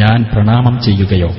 ഞാൻ 0.00 0.18
പ്രണാമം 0.32 0.76
ചെയ്യുകയോ 0.86 1.30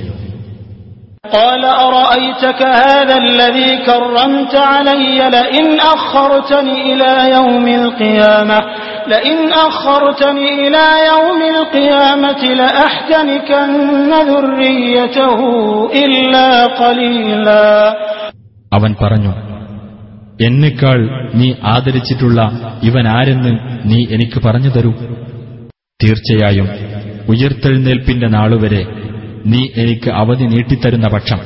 قال 1.36 1.64
أرأيتك 1.88 2.60
هذا 2.84 3.16
الذي 3.20 3.72
كرمت 3.80 4.54
علي 4.72 5.20
لئن 5.30 5.66
أخرتني 5.96 6.76
إلى 6.92 7.12
يوم 7.38 7.66
القيامة 7.82 8.60
لئن 9.08 9.38
أخرتني 9.68 10.48
إلى 10.64 10.86
يوم 11.12 11.42
القيامة 11.56 12.42
لأحتنكن 12.62 13.70
ذريته 14.30 15.40
إلا 16.04 16.50
قليلا 16.82 17.68
അവൻ 18.72 18.92
പറഞ്ഞു 19.02 19.34
എന്നെക്കാൾ 20.40 21.00
നീ 21.34 21.48
ആദരിച്ചിട്ടുള്ള 21.66 22.40
ഇവൻ 22.84 23.06
ആരെന്ന് 23.10 23.52
നീ 23.86 24.00
എനിക്ക് 24.10 24.40
പറഞ്ഞു 24.40 24.70
തരൂ 24.70 24.92
തീർച്ചയായും 26.05 26.69
ഉയർത്തെഴുന്നേൽപ്പിന്റെ 27.29 28.27
നാളുവരെ 28.27 28.87
നീ 29.47 29.69
എനിക്ക് 29.77 30.11
അവധി 30.11 30.45
നീട്ടിത്തരുന്ന 30.45 31.09
പക്ഷം 31.09 31.41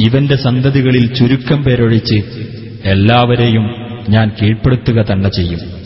ഇവന്റെ 0.00 0.36
സന്തതികളിൽ 0.36 1.14
ചുരുക്കം 1.14 1.64
പേരൊഴിച്ച് 1.64 2.22
എല്ലാവരെയും 2.84 3.74
ഞാൻ 4.08 4.32
കീഴ്പ്പെടുത്തുക 4.42 5.04
തന്നെ 5.12 5.30
ചെയ്യും. 5.30 5.78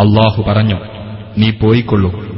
അള്ളാഹു 0.00 0.42
പറഞ്ഞു 0.48 0.78
നീ 1.38 1.50
പോയിക്കൊള്ളൂ. 1.50 2.29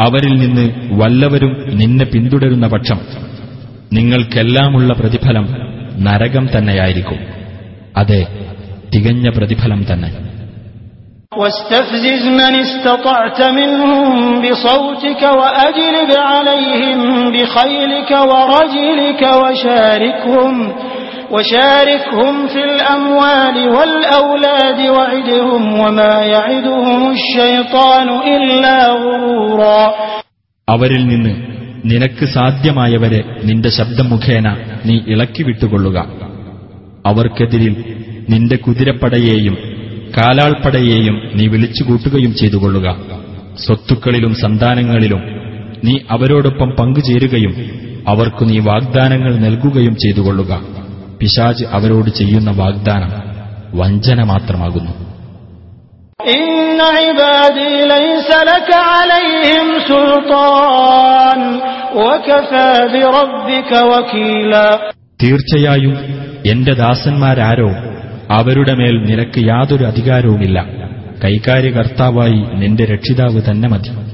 അവരിൽ 0.00 0.34
നിന്ന് 0.36 0.64
വല്ലവരും 1.00 1.52
നിന്നെ 1.80 2.04
പിന്തുടരുന്ന 2.04 2.66
പക്ഷം 2.66 2.98
നിങ്ങൾക്കെല്ലാമുള്ള 3.92 4.92
പ്രതിഫലം 4.92 5.46
നരകം 6.06 6.44
തന്നെയായിരിക്കും 6.54 7.20
അതെ 7.98 8.22
തികഞ്ഞ 8.94 9.28
പ്രതിഫലം 9.30 9.82
തന്നെ 9.90 10.10
واستفزز 11.32 12.24
من 12.40 12.54
استطعت 12.56 13.40
منهم 13.50 14.10
بصوتك 14.42 15.22
وأجلب 15.40 16.10
عليهم 16.30 17.00
بخيلك 17.30 18.10
ورجلك 18.30 19.22
وشاركهم 19.40 20.54
وشاركهم 21.30 22.34
في 22.46 22.62
الأموال 22.70 23.56
والأولاد 23.68 24.80
وعدهم 24.88 25.62
وما 25.80 26.14
يعدهم 26.26 27.00
الشيطان 27.12 28.08
إلا 28.30 28.76
غرورا 28.96 29.82
അവരിൽ 30.68 31.02
നിന്ന് 31.10 31.32
നിനക്ക് 31.84 32.24
സാധ്യമായവരെ 32.36 33.18
നിന്റെ 33.48 33.70
ശബ്ദം 33.78 34.06
മുഖേന 34.12 34.46
നീ 34.86 34.94
ഇളക്കി 35.12 35.42
വിട്ടുകൊള്ളുക 35.48 35.98
അവർക്കെതിരിൽ 37.04 37.74
നിന്റെ 38.28 38.56
കുതിരപ്പടയെയും 38.64 39.56
കാലാൾപ്പടയെയും 40.14 41.16
നീ 41.36 41.44
വിളിച്ചുകൂട്ടുകയും 41.52 42.32
ചെയ്തുകൊള്ളുക 42.40 42.88
സ്വത്തുക്കളിലും 43.64 44.32
സന്താനങ്ങളിലും 44.42 45.22
നീ 45.86 45.94
അവരോടൊപ്പം 46.14 46.70
പങ്കുചേരുകയും 46.78 47.54
അവർക്കു 48.10 48.44
നീ 48.50 48.56
വാഗ്ദാനങ്ങൾ 48.68 49.32
നൽകുകയും 49.44 49.94
ചെയ്തുകൊള്ളുക 50.02 50.52
പിശാജ് 51.21 51.65
അവരോട് 51.71 52.09
ചെയ്യുന്ന 52.09 52.51
വാഗ്ദാനം 52.51 53.31
വഞ്ചന 53.77 54.23
മാത്രമാകുന്നു. 54.23 55.11
തീർച്ചയായും 65.23 65.97
എന്റെ 66.45 66.73
ദാസന്മാരാരോ 66.73 67.69
അവരുടെ 68.31 68.73
മേൽ 68.73 69.03
നിനക്ക് 69.03 69.47
യാതൊരു 69.47 69.83
അധികാരവുമില്ല. 69.83 70.65
കൈകാര്യകർത്താവായി 71.23 72.45
നിന്റെ 72.53 72.85
രക്ഷിതാവ് 72.85 73.41
തന്നെ 73.51 73.69
മതി. 73.69 74.10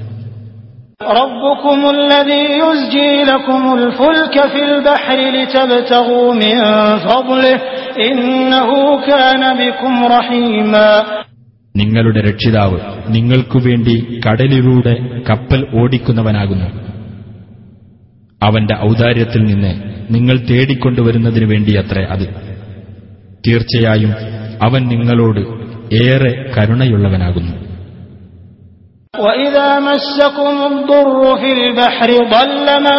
ربكم 1.13 1.79
الذي 1.91 2.45
يزجي 2.59 3.25
لكم 3.25 3.63
الفلك 3.75 4.35
في 4.47 4.61
البحر 4.65 5.19
لتبتغوا 5.37 6.35
من 6.35 6.57
فضله 7.01 7.57
إنه 8.03 8.71
كان 9.07 9.43
بكم 9.57 9.95
رحيما 10.09 10.89
നിങ്ങളുടെ 11.75 12.21
രക്ഷിതാവ് 12.21 12.79
നിങ്ങൾക്കുവേണ്ടി 13.09 13.97
കടലിലൂടെ 14.27 14.95
കപ്പൽ 15.29 15.61
ഓടിക്കുന്നവനാകുന്നു 15.81 16.69
അവന്റെ 18.41 18.75
ഔദാര്യത്തിൽ 18.89 19.43
നിന്ന് 19.45 19.73
നിങ്ങൾ 20.11 20.37
തേടിക്കൊണ്ടുവരുന്നതിനു 20.51 21.47
വേണ്ടിയത്രേ 21.47 22.05
അത് 22.13 22.27
തീർച്ചയായും 23.47 24.13
അവൻ 24.63 24.83
നിങ്ങളോട് 24.89 25.43
ഏറെ 26.03 26.33
കരുണയുള്ളവനാകുന്നു 26.55 27.55
وإذا 29.17 29.79
مسكم 29.81 30.57
الضر 30.67 31.37
في 31.37 31.51
البحر 31.55 32.11
ضل 32.31 32.67
من 32.81 32.99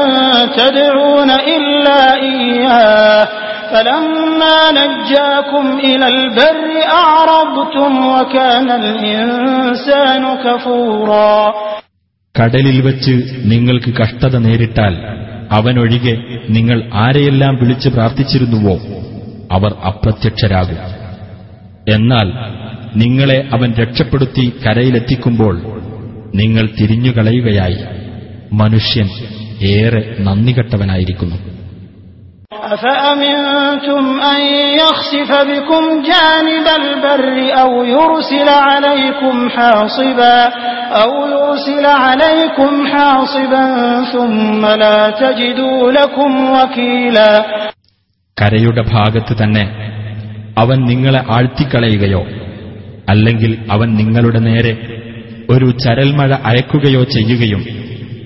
تدعون 0.53 1.29
إلا 1.51 2.01
إياه 2.23 3.27
فلما 3.71 4.57
نجاكم 4.73 5.65
إلى 5.81 6.07
البر 6.07 6.65
أعرضتم 6.97 7.91
وكان 8.07 8.67
الإنسان 8.81 10.23
كفورا 10.37 11.35
കടലിൽ 12.35 12.77
വച്ച് 12.81 13.13
നിങ്ങൾക്ക് 13.51 13.91
കഷ്ടത 13.93 14.35
നേരിട്ടാൽ 14.39 14.93
അവനൊഴികെ 15.51 16.13
നിങ്ങൾ 16.49 16.77
ആരെയെല്ലാം 17.03 17.53
വിളിച്ച് 17.61 17.89
പ്രാർത്ഥിച്ചിരുന്നുവോ 17.89 18.75
അവർ 19.51 19.71
അപ്രത്യക്ഷരാകും 19.89 20.79
എന്നാൽ 21.89 22.27
നിങ്ങളെ 22.95 23.37
അവൻ 23.55 23.69
രക്ഷപ്പെടുത്തി 23.81 24.45
കരയിലെത്തിക്കുമ്പോൾ 24.63 25.55
നിങ്ങൾ 26.33 26.65
തിരിഞ്ഞുകളയുകയായി 26.77 27.79
മനുഷ്യൻ 28.53 29.07
ഏറെ 29.71 30.01
നന്ദികെട്ടവനായിരിക്കുന്നു 30.19 31.37
أفأمنتم 32.73 34.03
أن 34.25 34.41
يخسف 34.75 35.31
بكم 35.43 35.83
جانب 36.03 36.67
البر 36.75 37.25
أو 37.53 37.71
يرسل 37.85 38.49
عليكم 38.49 39.35
حاصبا 39.49 40.37
أو 40.93 41.09
يرسل 41.27 41.85
عليكم 42.05 42.71
حاصبا 42.87 43.65
ثم 44.05 44.61
لا 44.75 44.99
تجدوا 45.13 45.91
لكم 45.91 46.31
وكيلا 46.51 47.31
കരയുടെ 48.37 48.83
ഭാഗത്ത് 48.93 49.33
തന്നെ 49.33 49.63
അവൻ 50.57 50.77
നിങ്ങളെ 50.89 51.21
ആഴ്ത്തിക്കളയുകയോ 51.27 52.21
അല്ലെങ്കിൽ 53.09 53.51
അവൻ 53.71 53.87
നിങ്ങളുടെ 53.95 54.39
നേരെ 54.39 54.73
ഒരു 55.49 55.67
ചരൽമഴ 55.83 56.31
അയക്കുകയോ 56.45 57.03
ചെയ്യുകയും 57.15 57.61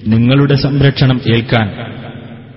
നിങ്ങളുടെ 0.05 0.55
സംരക്ഷണം 0.55 1.17
ഏൽക്കാൻ 1.27 1.67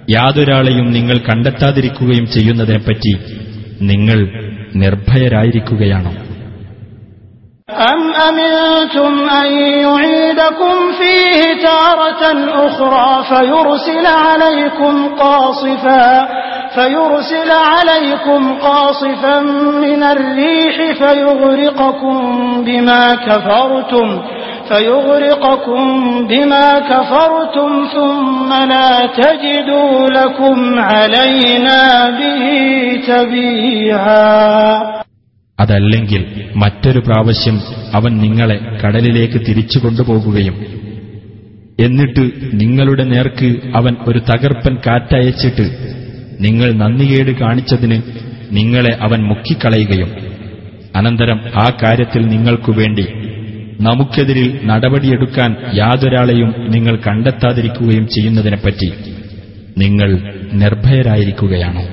യാതൊരാളെയും 0.08 0.86
നിങ്ങൾ 0.92 1.16
കണ്ടെത്താതിരിക്കുകയും 1.18 2.26
ചെയ്യുന്നതിനെപ്പറ്റി 2.26 3.14
നിങ്ങൾ 3.90 4.18
നിർഭയരായിരിക്കുകയാണോ 4.84 6.12
أم 7.90 8.00
أمنتم 8.28 9.12
أن 9.40 9.48
يعيدكم 9.80 10.74
فيه 11.00 11.40
تارة 11.62 12.22
أخرى 12.66 13.08
فيرسل 13.30 14.06
عليكم 14.26 14.94
قاصفا 15.16 16.08
فيرسل 16.74 17.50
عليكم 17.72 18.40
قاصفا 18.60 19.40
من 19.84 20.02
الريح 20.04 20.76
فيغرقكم 21.00 22.16
بما 22.64 23.14
كفرتم 23.26 24.08
فيغرقكم 24.70 25.82
بما 26.26 26.68
كفرتم 26.90 27.70
ثم 27.94 28.50
لا 28.70 28.90
تجدوا 29.14 29.92
لكم 30.10 30.58
علينا 30.90 31.80
به 32.10 32.44
تبيعا 33.10 34.30
അതല്ലെങ്കിൽ 35.58 36.22
മറ്റൊരു 36.54 36.98
പ്രാവശ്യം 36.98 37.56
അവൻ 37.94 38.12
നിങ്ങളെ 38.18 38.56
കടലിലേക്ക് 38.82 39.38
തിരിച്ചു 39.38 39.78
കൊണ്ടുപോകുകയും 39.78 40.56
എന്നിട്ട് 41.80 42.24
നിങ്ങളുടെ 42.52 43.04
നേർക്ക് 43.04 43.48
അവൻ 43.74 43.94
ഒരു 44.06 44.20
തകർപ്പൻ 44.30 44.74
കാറ്റയച്ചിട്ട് 44.86 45.66
നിങ്ങൾ 46.40 46.68
നന്ദികേട് 46.72 47.30
കാണിച്ചതിന് 47.40 47.98
നിങ്ങളെ 48.50 48.92
അവൻ 49.02 49.20
മുക്കിക്കളയുകയും 49.22 50.10
അനന്തരം 50.96 51.40
ആ 51.56 51.66
കാര്യത്തിൽ 51.82 52.22
നിങ്ങൾക്കു 52.26 52.72
വേണ്ടി 52.72 53.04
നമുക്കെതിരിൽ 53.80 54.48
നടപടിയെടുക്കാൻ 54.64 55.50
യാതൊരാളെയും 55.74 56.50
നിങ്ങൾ 56.68 56.96
കണ്ടെത്താതിരിക്കുകയും 56.98 58.06
ചെയ്യുന്നതിനെപ്പറ്റി 58.08 58.90
നിങ്ങൾ 59.76 60.10
നിർഭയരായിരിക്കുകയാണോ 60.62 61.84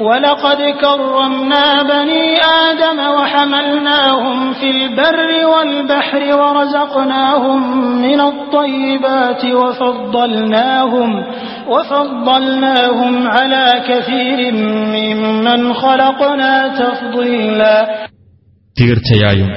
ولقد 0.00 0.60
كرمنا 0.82 1.66
بني 1.84 2.24
آدم 2.64 2.98
وحملناهم 3.16 4.52
في 4.52 4.68
البر 4.70 5.20
والبحر 5.46 6.22
ورزقناهم 6.34 7.60
من 7.98 8.20
الطيبات 8.22 9.42
وفضلناهم 9.54 11.10
وفضلناهم 11.68 13.26
على 13.28 13.66
كثير 13.88 14.38
ممن 14.96 15.60
خلقنا 15.74 16.52
تفضيلا 16.80 17.76
തീർച്ചയായും 18.76 19.50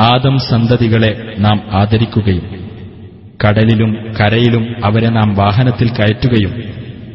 ആദം 0.00 0.38
സന്തതികളെ 0.38 1.34
നാം 1.38 1.62
ആദരിക്കുകയും 1.72 2.64
കടലിലും 3.44 4.14
കരയിലും 4.20 4.74
അവരെ 4.84 5.08
നാം 5.08 5.34
വാഹനത്തിൽ 5.34 5.88
കയറ്റുകയും 5.88 6.52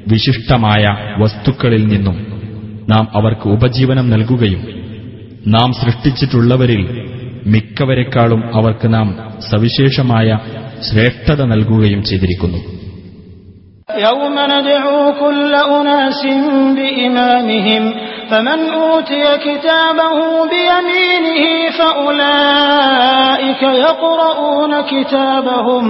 വിശിഷ്ടമായ 0.08 0.86
വസ്തുക്കളിൽ 1.20 1.88
നിന്നും 1.88 2.18
നാം 2.90 3.08
അവർക്ക് 3.14 3.50
ഉപജീവനം 3.50 4.10
നൽകുകയും 4.10 4.62
നാം 5.48 5.74
സൃഷ്ടിച്ചിട്ടുള്ളവരിൽ 5.74 7.10
മിക്കവരെക്കാളും 7.48 8.56
അവർക്ക് 8.56 8.94
നാം 8.94 9.08
സവിശേഷമായ 9.50 10.40
ശ്രേഷ്ഠത 10.90 11.42
നൽകുകയും 11.44 12.04
ചെയ്തിരിക്കുന്നു. 12.04 12.79
يوم 13.91 14.35
ندعو 14.53 15.13
كل 15.13 15.53
أناس 15.55 16.23
بإمامهم 16.77 17.83
فمن 18.31 18.61
أوتي 18.75 19.25
كتابه 19.39 20.19
بيمينه 20.53 21.45
فأولئك 21.79 23.63
يقرؤون 23.63 24.73
كتابهم 24.83 25.85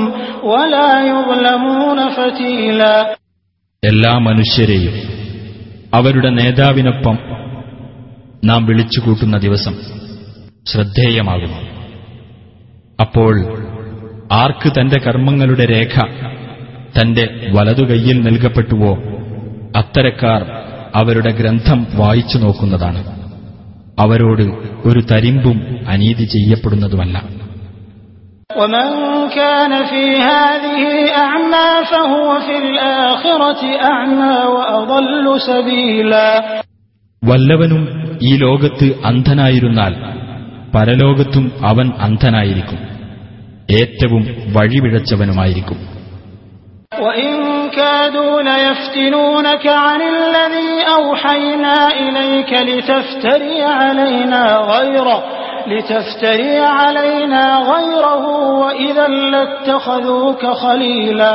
ولا 0.45 0.91
يظلمون 1.03 1.99
فتيلا 2.09 2.97
എല്ലാ 3.83 4.13
മനുഷ്യരെയും 4.19 4.95
അവരുടെ 5.93 6.31
നേതാവിനൊപ്പം 6.31 7.17
നാം 8.45 8.61
വിളിച്ചുകൂട്ടുന്ന 8.67 9.37
ദിവസം 9.39 9.75
ശ്രദ്ധേയമാകുന്നു 10.67 11.61
അപ്പോൾ 12.99 13.35
ആർക്ക് 14.33 14.69
തന്റെ 14.79 14.99
കർമ്മങ്ങളുടെ 15.01 15.65
രേഖ 15.67 15.95
തന്റെ 16.98 17.52
വലതുകൈയിൽ 17.56 18.22
നൽകപ്പെട്ടുവോ? 18.22 18.98
അത്തരക്കാർ 19.76 20.46
അവരുടെ 20.96 21.32
ഗ്രന്ഥം 21.32 21.88
വായിച്ചു 21.94 22.38
നോക്കുന്നതാണ്. 22.38 23.20
അവരോട് 24.00 24.42
ഒരു 24.86 25.02
തരിമ്പും 25.12 25.86
അനീതി 25.90 26.24
ചെയ്യപ്പെടുന്നതുമല്ല. 26.24 27.24
വല്ലവനും 37.24 37.88
ഈ 38.22 38.36
ലോകത്ത് 38.36 39.00
അന്ധനായിരുന്നാൽ 39.06 39.96
പരലോകത്തും 40.76 41.52
അവൻ 41.62 41.92
അന്ധനായിരിക്കും. 42.00 42.80
ഏറ്റവും 43.80 44.28
വഴിവിഴച്ചവനുമായിരിക്കും 44.54 45.99
وإن 46.99 47.33
كادوا 47.71 48.43
ليفتنونك 48.45 49.67
عن 49.85 50.01
الذي 50.17 50.73
أوحينا 50.91 51.77
إليك 51.99 52.53
لتفتري 52.63 53.63
علينا 53.63 54.43
غيره 54.73 55.19
لتفتري 55.69 56.59
علينا 56.79 57.45
غيره 57.71 58.25
وإذا 58.61 59.07
لاتخذوك 59.33 60.43
خليلا 60.57 61.35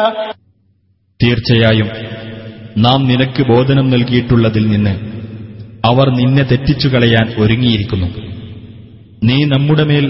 തീർച്ചയായും 1.19 1.87
നാം 2.85 2.99
നിനക്ക് 3.09 3.41
ബോധനം 3.49 3.85
നൽകിയിട്ടുള്ളതിൽ 3.93 4.65
നിന്ന് 4.67 4.93
അവർ 5.83 6.07
നിന്നെ 6.19 6.43
തെറ്റിച്ചു 6.51 6.87
കളയാൻ 6.89 7.27
ഒരുങ്ങിയിരിക്കുന്നു 7.41 8.07
നീ 9.27 9.37
നമ്മുടെ 9.53 9.85
മേൽ 9.89 10.05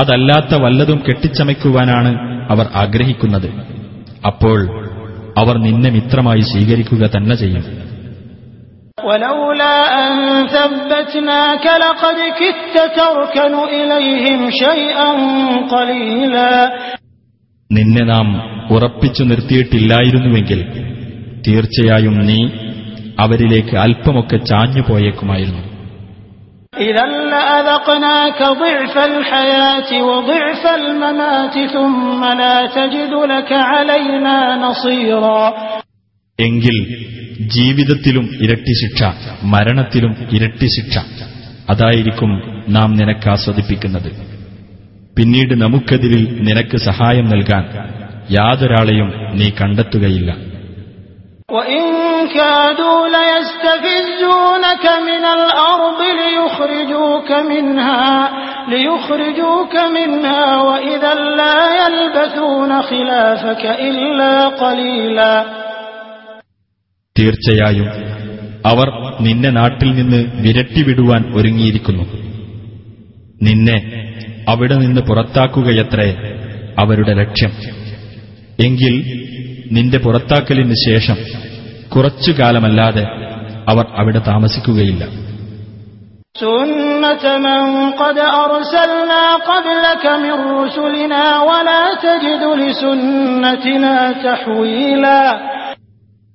അതല്ലാത്ത 0.00 0.52
വല്ലതും 0.64 0.98
കെട്ടിച്ചമയ്ക്കുവാനാണ് 1.06 2.12
അവർ 2.52 2.66
ആഗ്രഹിക്കുന്നത് 2.82 3.48
അപ്പോൾ 4.25 4.59
അവർ 5.37 5.57
നിന്നെ 5.57 5.89
മിത്രമായി 5.89 6.41
സ്വീകരിക്കുക 6.41 7.09
തന്നെ 7.17 7.35
ചെയ്യും. 7.35 7.63
നിന്നെ 17.71 18.03
നാം 18.05 18.27
ഉറപ്പിച്ചു 18.71 19.23
നിർത്തിയിട്ടില്ലായിരുന്നുവെങ്കിൽ 19.23 20.59
തീർച്ചയായും 21.47 22.25
നീ 22.25 22.39
അവരിലേക്ക് 23.19 23.77
അല്പമൊക്കെ 23.77 24.37
ചാഞ്ഞു 24.37 24.81
പോയേക്കുമായിരുന്നു 24.81 25.64
എങ്കിൽ 36.39 37.07
ജീവിതത്തിലും 37.39 38.29
ഇരട്ടി 38.41 38.73
ശിക്ഷ 38.73 39.03
മരണത്തിലും 39.43 40.29
ഇരട്ടി 40.33 40.65
ശിക്ഷ. 40.65 40.97
അതായിരിക്കും 41.69 42.63
നാം 42.69 42.95
നിനക്ക് 42.95 43.29
ആസ്വദിപ്പിക്കുന്നത്. 43.29 44.11
പിന്നീട് 45.17 45.61
നമുക്കെതിരിൽ 45.61 46.37
നിനക്ക് 46.41 46.77
സഹായം 46.77 47.29
നൽകാൻ 47.29 47.69
യാതൊരാളെയും 48.31 49.13
നീ 49.33 49.49
കണ്ടെത്തുകയില്ല. 49.49 50.55
ഓ 55.57 55.74
ليخرجوك 56.14 57.30
منها 57.50 58.10
ليخرجوك 58.68 59.74
منها 59.96 60.56
وإذا 60.58 61.12
لا 61.40 61.58
يلبثون 61.78 62.82
خلافك 62.82 63.64
إلا 63.88 64.32
قليلا 64.62 65.34
തീർച്ചയായും 67.16 67.88
അവർ 68.64 68.88
നിന്നെ 69.20 69.50
നാട്ടിൽ 69.50 69.90
നിന്ന് 69.94 70.20
വിരട്ടിവിടുവാൻ 70.44 71.22
ഒരുങ്ങിയിരിക്കുന്നു 71.38 72.04
നിന്നെ 73.40 73.76
അവിടെ 74.48 74.74
നിന്ന് 74.74 75.00
പുറത്താക്കുകയത്രേ 75.00 76.08
അവരുടെ 76.78 77.12
ലക്ഷ്യം 77.20 77.52
എങ്കിൽ 78.58 78.94
നിന്റെ 79.70 79.98
പുറത്താക്കലിന് 79.98 80.76
ശേഷം 80.88 81.18
കുറച്ചു 81.88 82.32
കാലമല്ലാതെ 82.38 83.04
അവർ 83.68 83.84
അവിടെ 84.00 84.20
താമസിക്കുകയില്ല 84.30 85.02
سنة 86.36 87.24
من 87.38 87.62
قد 87.92 88.18
أرسلنا 88.38 89.22
قبلك 89.42 90.04
من 90.16 90.36
رسلنا 90.54 91.24
ولا 91.40 91.82
تجد 91.98 92.42
لسنتنا 92.60 93.94
تحويلا 94.24 95.20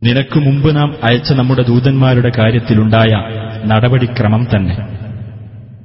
നിനക്ക് 0.01 0.39
മുമ്പ് 0.39 0.67
നാം 0.76 0.89
അയച്ച 1.03 1.30
നമ്മുടെ 1.34 1.63
ദൂതന്മാരുടെ 1.63 2.30
കാര്യത്തിലുണ്ടായ 2.30 3.11
നടപടിക്രമം 3.65 4.43
തന്നെ 4.51 4.76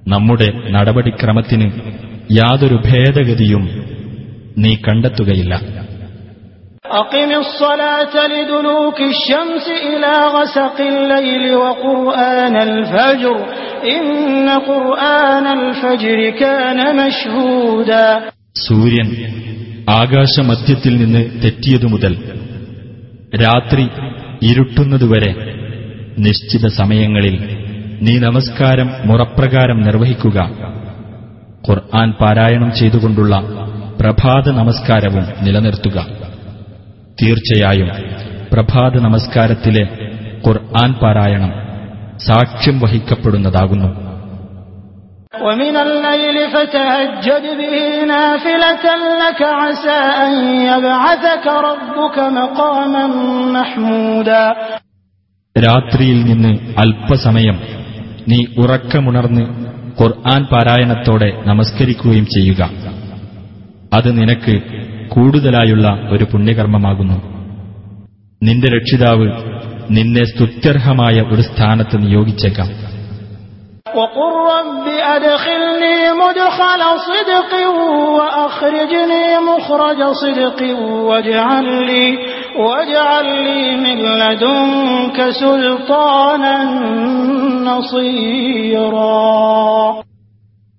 നമ്മുടെ 0.06 0.48
നടപടിക്രമത്തിന് 0.70 1.68
യാതൊരു 2.34 2.76
ഭേദഗതിയും 2.84 3.64
നീ 4.56 4.72
കണ്ടെത്തുകയില്ല 4.86 5.54
أقم 6.94 7.30
الصلاة 7.36 8.14
لدلوك 8.28 8.98
الشمس 9.04 9.66
إلى 9.84 10.12
غسق 10.28 10.76
الليل 10.86 11.44
وقرآن 11.56 12.54
الفجر 12.62 13.36
إن 13.88 14.06
قرآن 14.64 15.46
الفجر 15.58 16.18
كان 16.38 16.78
مشهودا 16.98 18.06
സൂര്യൻ 18.64 19.08
ആകാശമധ്യത്തിൽ 19.94 20.94
നിന്ന് 20.98 21.22
തെറ്റിയതു 21.42 21.86
മുതൽ 21.86 22.12
രാത്രി 23.44 23.84
ഇരുട്ടുന്നതുവരെ 24.42 25.30
നിശ്ചിത 26.18 26.66
സമയങ്ങളിൽ 26.78 27.36
നീ 28.00 28.14
നമസ്കാരം 28.18 28.88
മുറപ്രകാരം 29.08 29.78
നിർവഹിക്കുക 29.86 30.38
ഖുർആൻ 31.64 32.08
പാരായണം 32.20 32.70
ചെയ്തുകൊണ്ടുള്ള 32.72 33.34
പ്രഭാത 34.00 34.46
നമസ്കാരവും 34.60 35.24
നിലനിർത്തുക 35.46 35.98
തീർച്ചയായും 37.21 37.89
പ്രഭാത 38.53 38.99
നമസ്കാരത്തിലെ 38.99 39.83
ഖുർആൻ 40.47 40.93
പാരായണം 40.93 41.53
സാക്ഷ്യം 42.17 42.79
വഹിക്കപ്പെടുന്നതാകുന്നു. 42.79 44.05
രാത്രിയിൽ 55.59 56.25
നിന്ന് 56.25 56.59
അല്പസമയം 56.77 57.61
നീ 58.27 58.45
ഉറക്കമുണർന്ന് 58.57 59.41
ഖുർആൻ 60.03 60.43
പാരായണത്തോടെ 60.43 61.43
നമസ്കരിക്കുകയും 61.45 62.25
ചെയ്യുക. 62.25 62.69
അത് 63.93 64.21
നിനക്ക് 64.21 64.85
കൂടുതലായുള്ള 65.09 66.07
ഒരു 66.11 66.23
പുണ്യകർമ്മമാകുന്നു. 66.23 67.35
നിന്റെ 68.43 68.67
രക്ഷിതാവ് 68.77 69.31
നിന്നെ 69.89 70.23
സ്തുത്യർഹമായ 70.25 71.21
ഒരു 71.21 71.41
സ്ഥാനത്ത് 71.41 72.01
നിയോഗിച്ചേക്കാം. 72.01 72.85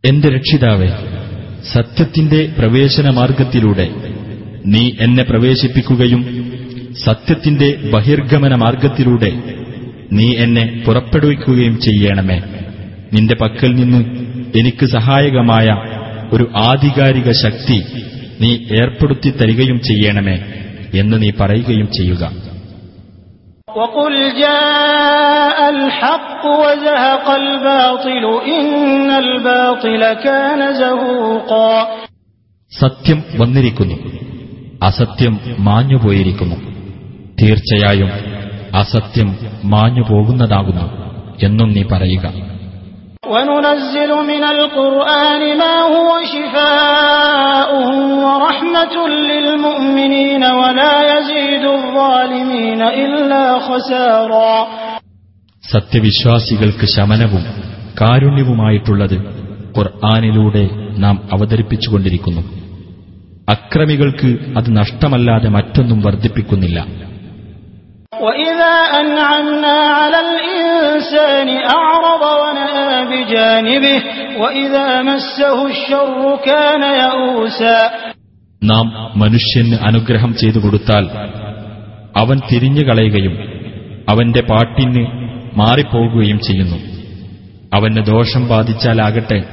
എന്റെ 0.05 0.29
രക്ഷിതാവെ 0.29 0.89
സത്യത്തിന്റെ 1.73 2.53
പ്രവേശന 2.59 3.11
മാർഗത്തിലൂടെ 3.11 4.06
നീ 4.67 4.93
എന്നെ 5.01 5.23
പ്രവേശിപ്പിക്കുകയും 5.23 6.23
സത്യത്തിന്റെ 7.05 7.79
ബഹിർഗമന 7.93 8.55
മാർഗത്തിലൂടെ 8.55 9.33
നീ 10.13 10.35
എന്നെ 10.37 10.83
പുറപ്പെടുവിക്കുകയും 10.87 11.81
ചെയ്യണമേ. 11.81 12.43
നിന്റെ 13.13 13.35
പക്കൽ 13.35 13.75
നിന്ന് 13.75 14.01
എനിക്ക് 14.59 14.87
സഹായകമായ 14.87 15.67
ഒരു 16.33 16.51
ആധികാരിക 16.57 17.31
ശക്തി 17.31 17.85
നീ 18.41 18.59
ഏർപ്പെടുത്തി 18.81 19.31
തരികയും 19.31 19.81
ചെയ്യണമേ 19.81 20.37
എന്ന് 21.01 21.23
നീ 21.23 21.31
പറയുകയും 21.41 21.93
ചെയ്യുക. 21.93 22.33
സത്യം 32.73 33.23
വന്നിരിക്കുന്നു. 33.39 33.97
അസത്യം 34.84 35.34
മാഞ്ഞുപോയിരിക്കുന്നു 35.60 36.58
തീർച്ചയായും 37.42 38.12
അസത്യം 38.74 39.30
മാഞ്ഞു 39.66 40.04
പോകുന്നതാകുന്നു 40.10 40.86
എന്നും 41.44 41.70
നീ 41.76 41.84
പറയുക 41.94 42.26
وننزل 43.28 44.12
من 44.24 44.44
القرآن 44.46 45.42
ما 45.58 45.76
هو 45.94 46.10
شفاء 46.28 47.70
ورحمة 48.26 48.96
للمؤمنين 49.30 50.44
ولا 50.54 50.96
يزيد 51.12 51.66
الظالمين 51.72 52.82
إلا 53.04 53.44
خسارا 53.60 54.54
സത്യവിശ്വാസികൾക്ക് 55.64 56.86
ശമനവും 56.96 57.44
കാരുണ്യവുമായിട്ടുള്ളത് 58.02 59.18
ഖുർആാനിലൂടെ 59.78 60.64
നാം 60.98 61.16
അവതരിപ്പിച്ചുകൊണ്ടിരിക്കുന്നു 61.34 62.42
അക്രമികൾക്ക് 63.49 64.27
അത് 64.59 64.77
നഷ്ടമല്ലാതെ 64.77 65.49
മറ്റൊന്നും 65.49 66.01
വർദ്ധിപ്പിക്കുന്നില്ല. 66.01 66.87
നാം 78.65 79.13
മനുഷ്യന് 79.17 79.75
അനുഗ്രഹം 79.75 80.37
ചെയ്തു 80.37 80.59
കൊടുത്താൽ 80.59 81.09
അവൻ 82.17 82.41
തിരിഞ്ഞു 82.53 82.81
കളയുകയും 82.81 83.33
അവന്റെ 84.09 84.43
പാട്ടിന് 84.43 85.07
മാറിപ്പോകുകയും 85.57 86.41
ചെയ്യുന്നു. 86.41 86.77
അവന് 87.75 88.07
ദോഷം 88.07 88.49
ബാധിച്ചാലാകട്ടെ 88.49 89.45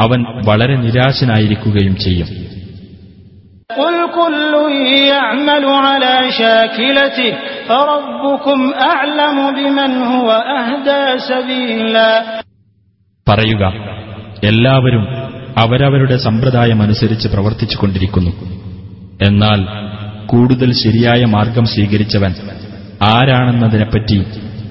അവൻ 0.00 0.24
വളരെ 0.46 0.76
നിരാശനായിരിക്കുകയും 0.76 1.96
ചെയ്യും. 1.96 2.44
قل 3.73 3.95
كل 4.11 4.53
يعمل 5.05 5.65
على 5.85 6.15
شاكلته 6.33 7.29
فربكم 7.69 8.59
أعلم 8.83 9.37
بمن 9.53 9.91
هو 10.13 10.29
أهدى 10.57 11.01
سبيلا 11.23 12.11
പറയുക 13.27 13.63
എല്ലാവരും 14.43 15.03
അവരവരുടെ 15.57 16.17
സമ്പ്രദായമനുസരിച്ച് 16.25 17.27
പ്രവർത്തിച്ചുകൊണ്ടിരിക്കുന്നു 17.27 18.31
എന്നാൽ 19.21 19.59
കൂടുതൽ 20.29 20.69
ശരിയായ 20.75 21.21
മാർഗം 21.35 21.65
സ്വീകരിച്ചവൻ 21.65 22.33
ആരാണെന്നതിനെപ്പറ്റി 23.09 24.17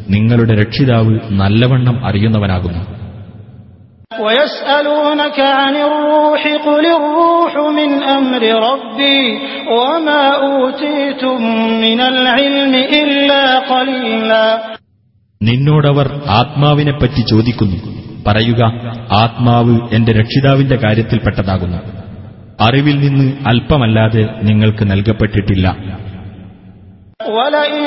നിങ്ങളുടെ 0.09 0.55
രക്ഷിതാവ് 0.55 1.13
നല്ലവണ്ണം 1.41 1.97
അറിയുന്നവനാകുന്നു 2.09 2.83
ويسألونك 4.19 5.39
عن 5.59 5.75
الروح 5.79 6.43
قل 6.67 6.85
الروح 6.89 7.53
من 7.73 7.91
أمر 8.11 8.43
ربي 8.69 9.23
وما 9.73 10.25
أوتيتم 10.43 11.39
من 11.81 12.01
العلم 12.03 12.73
إلا 12.97 13.43
قليلا 13.67 14.47
നിന്നോടവർ 15.41 16.07
ആത്മാവിനെപ്പറ്റി 16.39 17.23
ചോദിക്കുന്നു 17.33 17.79
പറയുക 18.25 18.63
ആത്മാവ് 19.19 19.75
എന്റെ 19.97 20.13
രക്ഷിതാവിന്റെ 20.13 20.77
കാര്യത്തിൽപ്പെട്ടതാകുന്നു 20.77 21.79
അറിവിൽ 22.61 22.97
നിന്ന് 23.01 23.27
അല്പമല്ലാതെ 23.51 24.25
നിങ്ങൾക്ക് 24.41 24.85
നൽകപ്പെട്ടിട്ടില്ല 24.85 25.67
ولئن 27.29 27.85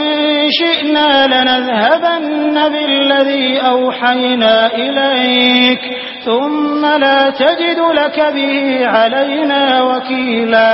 شئنا 0.52 1.10
لنذهبن 1.28 2.56
بالذي 2.70 3.48
أوحينا 3.66 4.56
إليك 4.76 5.82
ثم 6.26 6.82
لا 7.02 7.30
تجد 7.32 7.80
لك 7.94 8.18
به 8.36 8.56
علينا 8.90 9.62
وكيلا 9.82 10.70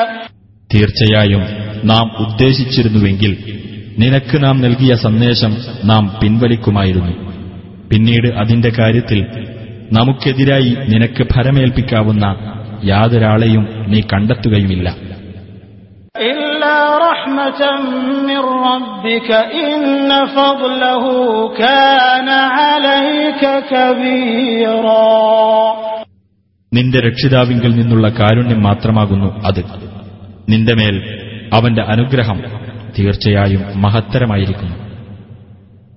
തീർച്ചയായും 0.69 1.43
നാം 1.91 2.07
ഉദ്ദേശിച്ചിരുന്നുവെങ്കിൽ 2.23 3.31
നിനക്ക് 3.97 4.37
നാം 4.43 4.55
നൽകിയ 4.61 4.93
സന്ദേശം 5.05 5.53
നാം 5.83 6.03
പിൻവലിക്കുമായിരുന്നു 6.19 7.13
പിന്നീട് 7.91 8.27
അതിന്റെ 8.41 8.71
കാര്യത്തിൽ 8.79 9.19
നമുക്കെതിരായി 9.91 10.71
നിനക്ക് 10.87 11.23
ഭരമേൽപ്പിക്കാവുന്ന 11.33 12.25
യാതൊരാളെയും 12.83 13.63
നീ 13.87 14.01
കണ്ടെത്തുകയുമില്ല 14.11 14.87
إلا 14.97 15.10
رحمة 17.21 17.61
من 18.21 18.41
ربك 18.67 19.29
إن 19.63 19.77
فضله 20.27 21.03
كان 21.55 22.29
عليك 22.57 23.41
كبيرا 23.71 25.17
നിന്റെ 26.71 26.99
രക്ഷിതാവിങ്കിൽ 27.07 27.71
നിന്നുള്ള 27.75 28.07
കാരുണ്യം 28.19 28.61
മാത്രമാകുന്നു 28.61 29.29
അത് 29.47 29.61
നിന്റെ 30.47 30.73
മേൽ 30.79 30.95
അവന്റെ 31.57 31.83
അനുഗ്രഹം 31.93 32.39
തീർച്ചയായും 32.97 33.63
മഹത്തരമായിരിക്കുന്നു 33.83 34.77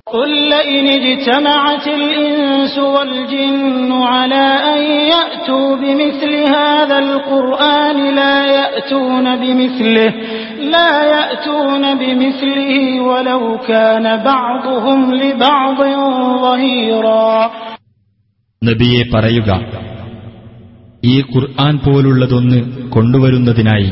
قل 0.07 0.31
لئن 0.51 0.87
اجتمعت 1.01 1.87
الإنس 1.91 2.75
والجن 2.95 3.91
على 4.15 4.47
أن 4.75 4.81
يأتوا 5.13 5.77
بمثل 5.77 6.33
هذا 6.59 6.99
القرآن 6.99 7.99
لا 8.15 8.37
يأتون 8.57 9.27
بمثله 9.37 10.11
لا 10.71 10.91
يأتون 11.11 11.85
بمثله 11.95 12.73
ولو 13.03 13.43
كان 13.69 14.07
بعضهم 14.25 14.99
لبعض 15.15 15.79
ظهيرا 16.45 17.31
നബിയെ 18.63 19.03
പറയുക 19.13 19.51
ഈ 21.03 21.17
ഖുർആൻ 21.31 21.75
പോലുള്ളതൊന്ന് 21.85 22.59
കൊണ്ടുവരുന്നതിനായി 22.95 23.91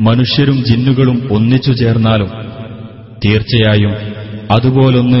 മനുഷ്യരും 0.00 0.58
ജിന്നുകളും 0.68 1.18
ഒന്നിച്ചു 1.30 1.72
ചേർന്നാലും 1.80 2.30
തീർച്ചയായും 3.22 3.92
അതുപോലൊന്ന് 4.50 5.20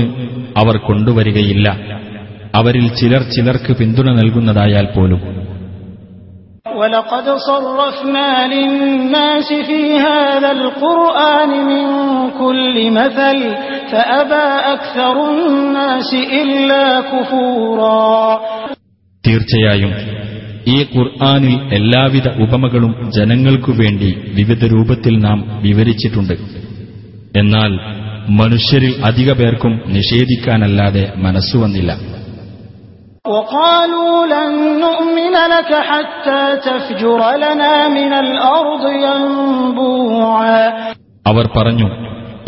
അവർ 0.60 0.76
കൊണ്ടുവരികയില്ല 0.88 1.66
അവരിൽ 2.58 2.86
ചിലർ 2.98 3.22
ചിലർക്ക് 3.34 3.72
പിന്തുണ 3.78 4.08
നൽകുന്നതായാൽ 4.18 4.86
പോലും 4.96 5.20
ولقد 6.72 7.26
صرفنا 7.40 8.30
للناس 8.46 9.48
في 9.62 9.80
هذا 10.00 10.50
القرآن 10.52 11.50
من 11.66 11.86
كل 12.32 12.76
مثل 12.92 13.38
فأبى 13.92 14.46
أكثر 14.74 15.14
الناس 15.30 16.10
إلا 16.40 16.84
كفورا 17.02 18.02
തീർച്ചയായും 19.24 19.92
ഈ 20.66 20.78
ഖുർആനിൽ 20.92 21.54
എല്ലാവിധ 21.78 22.26
ഉപമകളും 22.44 22.92
ജനങ്ങൾക്കു 23.16 23.72
വേണ്ടി 23.80 24.10
വിവിധ 24.38 24.62
രൂപത്തിൽ 24.72 25.14
നാം 25.26 25.38
വിവരിച്ചിട്ടുണ്ട് 25.66 26.34
എന്നാൽ 27.34 27.72
മനുഷ്യരിൽ 28.40 28.92
അധിക 29.08 29.30
പേർക്കും 29.32 29.72
നിഷേധിക്കാനല്ലാതെ 29.96 31.04
മനസ്സുവന്നില്ല 31.24 31.92
وقالوا 33.26 34.26
لن 34.26 34.50
نؤمن 34.80 35.34
لك 35.48 35.70
حتى 35.82 36.42
تفجر 36.58 37.20
لنا 37.36 37.88
من 37.88 38.12
الأرض 38.14 38.84
ينبوعا 39.06 40.62
അവർ 41.26 41.44
പറഞ്ഞു 41.56 41.88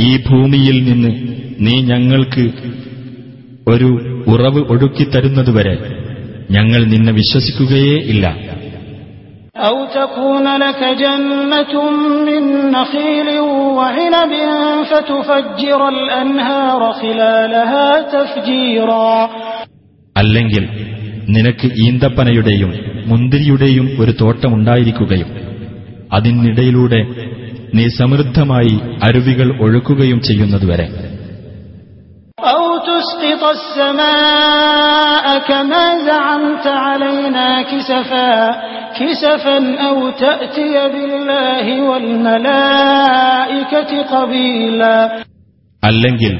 ഈ 0.01 0.11
ഭൂമിയിൽ 0.29 0.77
നിന്ന് 0.89 1.11
നീ 1.64 1.75
ഞങ്ങൾക്ക് 1.91 2.45
ഒരു 3.66 3.89
ഉറവ് 4.33 4.61
ഒഴുക്കിത്തരുന്നതുവരെ 4.72 5.77
ഞങ്ങൾ 6.51 6.81
നിന്നെ 6.95 7.12
വിശ്വസിക്കുകയേ 7.20 7.99
ഇല്ല 8.12 8.27
أو 9.61 9.77
تكون 9.95 10.47
لك 10.57 10.81
جنة 11.03 11.75
من 12.29 12.43
نخيل 12.70 13.29
وعنب 13.79 14.33
فتفجر 14.91 15.81
الأنهار 15.89 16.93
خلالها 16.95 17.89
تفجيرا 18.14 19.12
അല്ലെങ്കിൽ 20.20 20.63
നിനക്ക് 21.28 21.67
ഈന്തപ്പനയുടെയും 21.86 22.72
മുന്തിരിയുടെയും 23.05 23.88
ഒരു 23.99 24.11
തോട്ടമുണ്ടായിരിക്കുകയും 24.22 25.30
അതിനിടയിലൂടെ 26.13 27.01
നീ 27.74 27.88
സമൃദ്ധമായി 27.88 28.76
അരുവികൾ 29.03 29.57
ഒഴുക്കുകയും 29.61 30.22
ചെയ്യുന്നതുവരെ 30.22 30.88
അല്ലെങ്കിൽ 45.84 46.34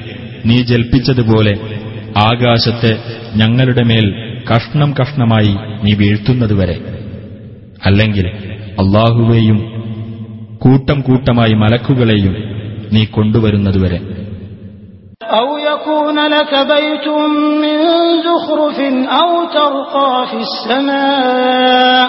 നീ 0.46 0.58
ജൽപ്പിച്ചതുപോലെ 0.62 1.54
ആകാശത്തെ 2.22 2.94
ഞങ്ങളുടെ 3.37 3.85
മേൽ 3.91 4.07
കഷ്ണം 4.51 4.91
കഷ്ണമായി 5.01 5.53
നീ 5.85 5.93
വീഴ്ത്തുന്നതുവരെ 5.95 6.77
അല്ലെങ്കിൽ 7.87 8.27
അള്ളാഹുവേയും 8.79 9.59
കൂട്ടം 10.59 10.99
കൂട്ടമായി 11.01 11.55
മലക്കുകളെയും 11.55 12.35
നീ 12.95 13.05
കൊണ്ടുവരുന്നതുവരെ 13.17 14.01
أو 15.41 15.49
يكون 15.65 16.19
لك 16.29 16.53
بيت 16.67 17.07
من 17.63 17.77
زخرف 18.23 18.79
أو 19.13 19.31
ترقى 19.51 20.13
في 20.31 20.39
السماء 20.39 22.05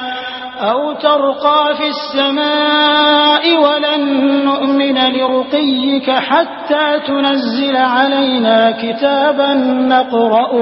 أو 0.62 0.80
ترقى 0.96 1.64
في 1.78 1.88
السماء 1.88 3.44
ولن 3.58 4.02
نؤمن 4.46 4.98
لرقيك 5.10 6.08
حتى 6.30 6.86
تنزل 7.08 7.76
علينا 7.96 8.72
كتابا 8.74 9.52
نقرأه 9.88 10.54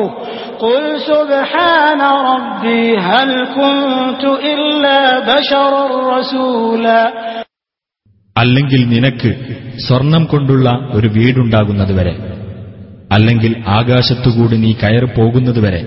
قل 0.59 0.83
سبحان 1.03 2.01
ربي 2.29 2.83
هل 2.99 3.29
كنت 3.51 4.23
إلا 4.51 4.99
بشرا 5.29 5.85
رسولا 6.13 7.01
അല്ലെങ്കിൽ 8.35 8.81
നിനക്ക് 8.93 9.29
സ്വർണം 9.85 10.23
കൊണ്ടുള്ള 10.25 10.67
ഒരു 10.93 11.07
വീടുണ്ടാകുന്നതുവരെ 11.07 12.13
അല്ലെങ്കിൽ 13.11 13.53
ആകാശത്തുകൂടി 13.77 14.55
നീ 14.63 14.71
കയറി 14.73 15.09
പോകുന്നതുവരെ 15.17 15.81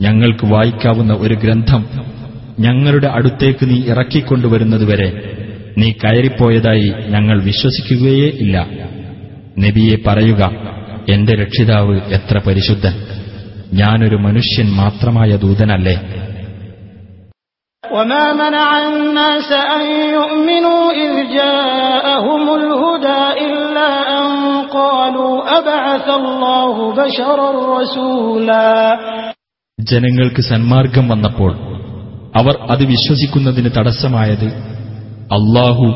ഞങ്ങൾക്ക് 0.00 0.46
വായിക്കാവുന്ന 0.46 1.12
ഒരു 1.24 1.34
ഗ്രന്ഥം 1.34 1.82
ഞങ്ങളുടെ 2.58 3.08
അടുത്തേക്ക് 3.18 3.64
നീ 3.70 3.78
ഇറക്കിക്കൊണ്ടുവരുന്നതുവരെ 3.92 5.08
നീ 5.78 5.88
കയറിപ്പോയതായി 6.02 6.88
ഞങ്ങൾ 7.14 7.36
വിശ്വസിക്കുകയേ 7.48 8.28
ഇല്ല 8.44 8.56
നബിയെ 9.64 9.96
പറയുക 10.08 10.42
എന്റെ 11.10 11.34
രക്ഷിതാവ് 11.42 11.94
എത്ര 12.16 12.38
പരിശുദ്ധൻ 12.46 12.94
ഞാനൊരു 13.80 14.16
മനുഷ്യൻ 14.26 14.68
മാത്രമായ 14.80 15.30
ദൂതനല്ലേ 15.36 15.96
وما 17.84 18.32
منع 18.34 18.68
الناس 18.86 19.48
أن 19.74 19.82
يؤمنوا 20.12 20.82
إذ 20.94 21.12
جاءهم 21.34 22.44
الهدى 22.54 23.22
إلا 23.46 23.90
أن 24.16 24.26
قالوا 24.70 25.34
أبعث 25.58 26.06
الله 26.12 26.74
بشرا 26.94 27.50
رسولا 27.76 28.68
ജനങ്ങൾക്ക് 29.78 30.42
സന്മാർഗം 30.42 31.04
വന്നപ്പോൾ 31.08 31.52
അവർ 32.34 32.54
അത് 32.70 32.82
വിശ്വസിക്കുന്നതിന് 32.84 33.70
തടസ്സമായത് 33.76 34.48
അള്ളാഹു 35.30 35.86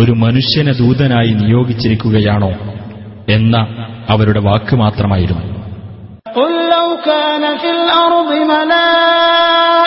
ഒരു 0.00 0.12
മനുഷ്യനെ 0.24 0.72
ദൂതനായി 0.80 1.32
നിയോഗിച്ചിരിക്കുകയാണോ 1.34 2.52
എന്ന 3.28 3.56
അവരുടെ 4.08 4.40
വാക്ക് 4.40 4.74
മാത്രമായിരുന്നു 4.76 5.44
قل 5.44 5.53
لو 5.53 5.53
كان 7.04 7.44
في 7.58 7.70
الأرض 7.70 8.30
ملائكة 8.46 8.90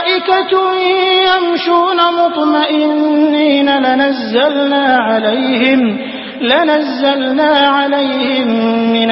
ملائكة 0.03 0.53
يمشون 1.29 1.99
مطمئنين 2.19 3.69
لنزلنا 3.77 4.85
عليهم 5.07 5.81
لنزلنا 6.41 7.51
عليهم 7.67 8.47
من 8.93 9.09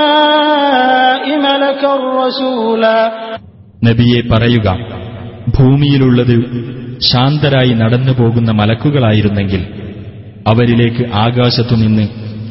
السماء 0.00 1.24
ملكا 1.38 1.92
رسولا 2.20 2.98
നബിയെ 3.84 4.20
പറയുക 4.32 4.68
ഭൂമിയിലുള്ളത് 5.58 6.36
ശാന്തരായി 7.10 7.72
നടന്നു 7.72 8.12
പോകുന്ന 8.12 8.50
മലക്കുകളായിരുന്നെങ്കിൽ 8.52 9.62
അവരിലേക്ക് 10.46 11.04
ആകാശത്തുനിന്ന് 11.24 12.04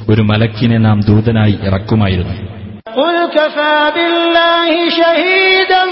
ഒരു 0.09 0.21
മലക്കിനെ 0.21 0.77
നാം 0.77 0.97
ദൂതനായി 0.99 1.55
ഇറക്കുമായിരുന്നു 1.63 2.35
قل 3.35 3.35
كفى 3.35 3.77
بالله 3.95 4.71
شهيدا 4.91 5.83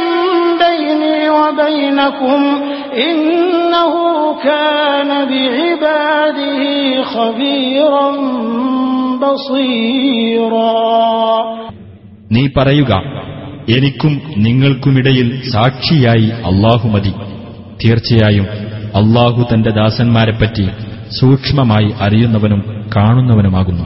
بيني 0.63 1.29
وبينكم 1.29 2.41
إنه 3.09 3.93
كان 4.43 5.09
بعباده 5.25 6.61
خبيرا 7.03 8.09
بصيرا 9.21 10.79
നീ 12.35 12.43
പറയുക 12.57 12.91
എനിക്കും 13.75 14.13
നിങ്ങൾക്കുമിടയിൽ 14.45 15.27
സാക്ഷിയായി 15.53 16.27
അള്ളാഹു 16.49 16.87
മതി 16.95 17.11
തീർച്ചയായും 17.83 18.47
അള്ളാഹു 18.99 19.41
തന്റെ 19.51 19.71
ദാസന്മാരെപ്പറ്റി 19.79 20.65
സൂക്ഷ്മമായി 21.19 21.89
അറിയുന്നവനും 22.05 22.61
കാണുന്നവനുമാകുന്നു 22.95 23.85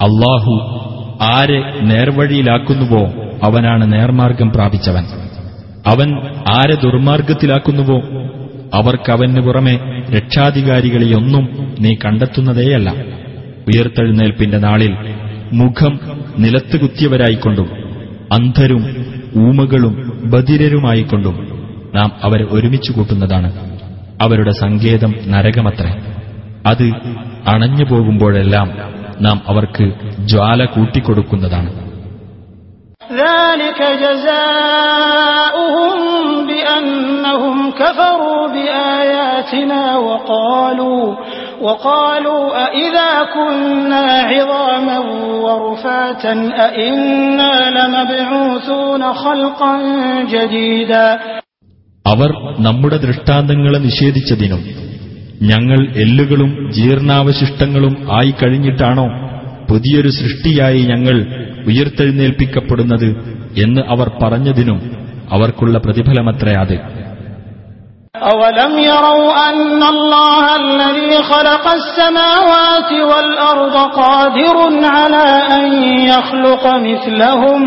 അള്ളാഹു 0.00 0.52
ആരെ 1.22 1.80
നേർവഴിയിലാക്കുന്നുവോ 1.82 3.06
അവനാണ് 3.44 3.92
നേർമാർഗം 3.92 4.50
പ്രാപിച്ചവൻ. 4.50 5.04
അവൻ 5.86 6.18
ആരെ 6.48 6.74
ദുർമാർഗത്തിലാക്കുന്നുവോ 6.74 8.00
അവർക്കവന് 8.74 9.40
പുറമെ 9.40 9.78
രക്ഷാധികാരികളെയൊന്നും 10.16 11.74
നീ 11.80 11.94
കണ്ടെത്തുന്നതേയല്ല. 12.04 12.90
ഉയർത്തെഴുന്നേൽപ്പിന്റെ 13.68 14.58
നാളിൽ 14.58 14.94
മുഖം 15.52 16.00
നിലത്ത് 16.38 16.80
കുത്തിയവരായിക്കൊണ്ടും 16.80 17.68
അന്ധരും 18.32 19.06
ഊമകളും 19.36 20.22
ബധിരരുമായിക്കൊണ്ടും 20.24 21.36
നാം 21.94 22.12
അവരെ 22.22 22.46
ഒരുമിച്ചു 22.50 22.92
കൂട്ടുന്നതാണ്. 22.92 23.52
അവരുടെ 24.22 24.50
സങ്കേതം 24.50 25.14
നരകമത്രേ. 25.26 25.90
അത് 26.66 26.92
അണഞ്ഞു 27.48 27.84
പോകുമ്പോഴെല്ലാം 27.84 28.97
നാം 29.21 29.37
അവർക്ക് 29.47 29.87
ജ്വാല 30.25 30.59
കൂട്ടിക്കൊടുക്കുന്നതാണ് 30.75 31.71
ذلك 33.23 33.79
جزاؤهم 34.03 35.97
بأنهم 36.47 37.71
كفروا 37.71 38.47
بآياتنا 38.47 39.97
وقالوا 39.99 41.05
وقالوا 41.61 42.43
أإذا 42.65 43.11
كنا 43.35 44.05
عظاما 44.23 44.99
ورفاتا 45.45 46.33
أإنا 46.65 47.53
لمبعوثون 47.77 49.13
خلقا 49.13 49.73
جديدا 50.25 51.05
അവർ 52.05 52.31
നമ്മുടെ 52.59 52.97
ദൃഷ്ടാന്തങ്ങളെ 52.97 53.79
നിഷേധിച്ചതിനും 53.79 54.61
ഞങ്ങൾ 55.42 55.86
എല്ലുകളും 55.96 56.72
ജീർണാവശിഷ്ടങ്ങളും 56.72 58.10
ആയി 58.10 58.34
കഴിഞ്ഞിട്ടാണോ 58.42 59.06
പുതിയൊരു 59.68 60.08
സൃഷ്ടിയായി 60.08 60.82
ഞങ്ങൾ 60.82 61.16
ഉയർത്തെഴുന്നേൽപ്പിക്കപ്പെടുന്നത് 61.66 63.08
എന്ന് 63.62 63.80
അവർ 63.88 64.10
പറഞ്ഞതിനും 64.22 64.78
അവർക്കുള്ള 65.30 65.78
പ്രതിഫലമത്രേ 65.78 66.52
അത്. 66.52 66.97
أولم 68.23 68.79
يروا 68.81 69.49
أن 69.49 69.83
الله 69.85 70.43
الذي 70.57 71.23
خلق 71.23 71.65
السماوات 71.71 72.91
والأرض 73.03 73.75
قادر 73.93 74.57
على 74.87 75.27
أن 75.53 75.65
يخلق 76.05 76.63
مثلهم 76.79 77.61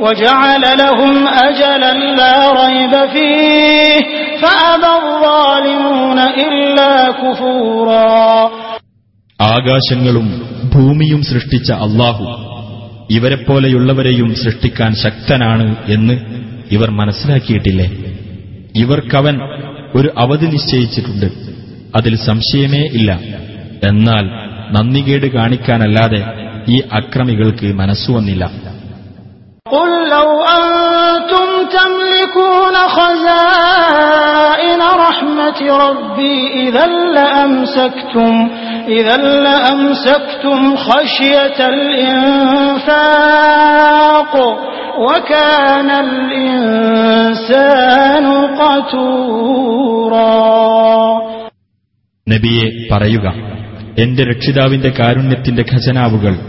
وجعل 0.00 0.62
لهم 0.78 1.14
أجلا 1.40 1.92
لا 2.14 2.36
ريب 2.60 2.94
فيه 3.06 3.96
فأبى 4.42 4.92
الظالمون 5.00 6.18
إلا 6.40 6.92
كفورا 7.12 8.50
ആകാശങ്ങളും 9.40 10.26
ഭൂമിയും 10.74 11.20
സൃഷ്ടിച്ച 11.30 11.68
അള്ളാഹു 11.84 12.24
ഇവരെപ്പോലെയുള്ളവരെയും 13.16 14.28
സൃഷ്ടിക്കാൻ 14.42 14.92
ശക്തനാണ് 14.96 15.66
എന്ന് 15.88 16.14
ഇവർ 16.70 16.88
മനസ്സിലാക്കിയിട്ടില്ലേ 17.00 17.88
ഇവർക്കവൻ 18.74 19.36
ഒരു 19.95 20.13
അവധി 20.17 20.45
നിശ്ചയിച്ചിട്ടുണ്ട്. 20.45 21.25
അതിൽ 21.95 22.15
സംശയമേ 22.15 22.79
ഇല്ല. 22.79 23.19
എന്നാൽ 23.87 24.23
നന്ദികേട് 24.71 25.27
കാണിക്കാനല്ലാതെ 25.31 26.25
ഈ 26.67 26.81
അക്രമികൾക്ക് 26.93 27.73
മനസ്സുവന്നില്ല 27.73 28.69
قل 29.75 29.99
നബിയെ 52.29 52.87
പറയുക 52.91 53.33
എന്റെ 53.99 54.23
രക്ഷിതാവിന്റെ 54.23 54.93
കാരുണ്യത്തിന്റെ 54.99 55.65
ഖജനാവുകൾ 55.73 56.39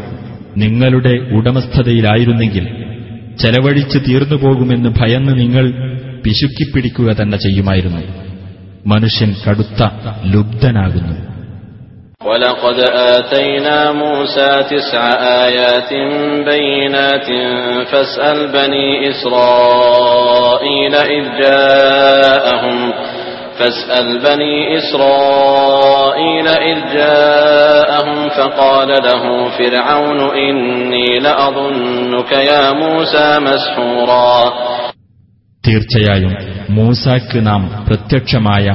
നിങ്ങളുടെ 0.56 1.36
ഉടമസ്ഥതയിലായിരുന്നെങ്കിൽ 1.36 2.64
ചെലവഴിച്ച് 3.36 3.98
തീർന്നുപോകുമെന്ന് 3.98 4.88
ഭയന്ന് 4.88 5.38
നിങ്ങൾ 5.38 5.70
പിശുക്കിപ്പിടിക്കുക 6.24 7.12
തന്നെ 7.12 7.38
ചെയ്യുമായിരുന്നു. 7.38 8.00
മനുഷ്യൻ 8.86 9.34
കടുത്ത 9.48 9.82
ലുബ്ധനാകുന്നു. 10.24 11.29
ولقد 12.21 12.79
آتينا 13.15 13.91
موسى 13.93 14.63
تسع 14.63 15.03
آيات 15.45 15.91
بينات 16.45 17.27
فاسأل 17.91 18.51
بني 18.51 19.09
إسرائيل 19.09 20.95
إذ 20.95 21.23
جاءهم 21.41 22.93
فاسأل 23.59 24.19
بني 24.19 24.77
إسرائيل 24.77 26.47
إذ 26.47 26.79
جاءهم 26.93 28.29
فقال 28.29 28.87
له 28.87 29.23
فرعون 29.49 30.19
إني 30.37 31.19
لأظنك 31.19 32.31
يا 32.31 32.71
موسى 32.73 33.27
مسحورا 33.39 34.35
തീർച്ചയായും 35.63 36.33
മൂസാക്ക് 36.69 37.39
നാം 37.47 37.61
പ്രത്യക്ഷമായ 37.87 38.65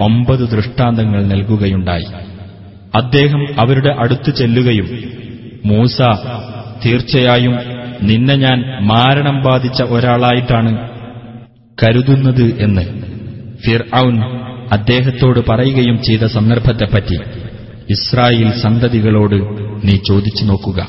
ഒമ്പത് 0.00 0.44
ദൃഷ്ടാന്തങ്ങൾ 0.50 1.20
നൽകുകയുണ്ടായി 1.26 2.06
അദ്ദേഹം 2.93 3.47
അവരുടെ 3.59 3.89
അടുത്തു 3.89 4.31
ചെല്ലുകയും 4.31 4.87
മൂസ 5.65 5.97
തീർച്ചയായും 6.85 7.55
നിന്നെ 8.01 8.35
ഞാൻ 8.35 8.59
മാരണം 8.81 9.41
ബാധിച്ച 9.41 9.81
ഒരാളായിട്ടാണ് 9.83 10.71
കരുതുന്നത് 11.77 12.61
എന്ന് 12.61 12.81
ഫിർ 13.65 13.81
അദ്ദേഹത്തോട് 14.71 15.39
പറയുകയും 15.49 16.01
ചെയ്ത 16.01 16.25
സന്ദർഭത്തെപ്പറ്റി 16.25 17.17
ഇസ്രായേൽ 17.89 18.51
സന്തതികളോട് 18.51 19.35
നീ 19.83 19.95
ചോദിച്ചു 19.97 20.43
നോക്കുക. 20.43 20.79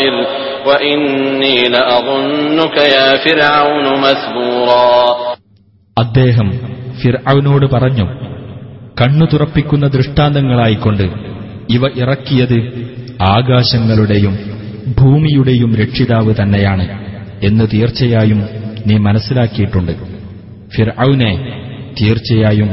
ഇല്ല 0.00 0.26
അദ്ദേഹം 5.96 6.48
ഫിർഔനോട് 7.02 7.66
പറഞ്ഞു 7.66 8.06
കണ്ണു 9.00 9.26
തുറപ്പിക്കുന്ന 9.32 9.86
ദൃഷ്ടാന്തങ്ങളായിക്കൊണ്ട് 9.86 11.10
ഇവ 11.70 11.86
ഇറക്കിയത് 11.96 12.58
ആകാശങ്ങളുടെയും 13.22 14.38
ഭൂമിയുടെയും 15.00 15.74
രക്ഷിതാവ് 15.74 16.34
തന്നെയാണ് 16.42 16.86
എന്ന് 17.42 17.64
തീർച്ചയായും 17.74 18.48
നീ 18.86 18.96
മനസ്സിലാക്കിയിട്ടുണ്ട്. 18.96 19.92
ഫിർഔനെ 20.76 21.32
തീർച്ചയായും 22.00 22.70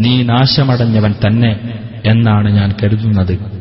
നീ 0.00 0.22
നാശമടഞ്ഞവൻ 0.22 1.14
തന്നെ 1.26 1.60
എന്നാണ് 2.04 2.48
ഞാൻ 2.50 2.74
കരുതുന്നത്. 2.82 3.55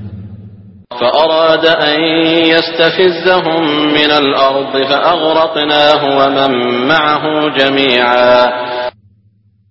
فأراد 1.01 1.64
أن 1.84 1.98
يستفزهم 2.46 3.62
من 3.90 4.11
الأرض 4.12 4.74
فأغرقناه 4.84 6.01
ومن 6.18 6.51
معه 6.88 7.24
جميعا 7.51 8.34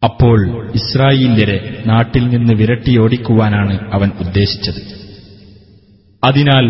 അപ്പോൾ 0.03 0.39
ഇസ്രായേല്യരെ 0.80 1.57
നാട്ടിൽ 1.86 2.23
നിന്ന് 2.25 2.53
വിരട്ടിയോടിക്കുവാനാണ് 2.55 3.75
അവൻ 3.91 4.09
ഉദ്ദേശിച്ചത് 4.23 4.80
അതിനാൽ 6.23 6.65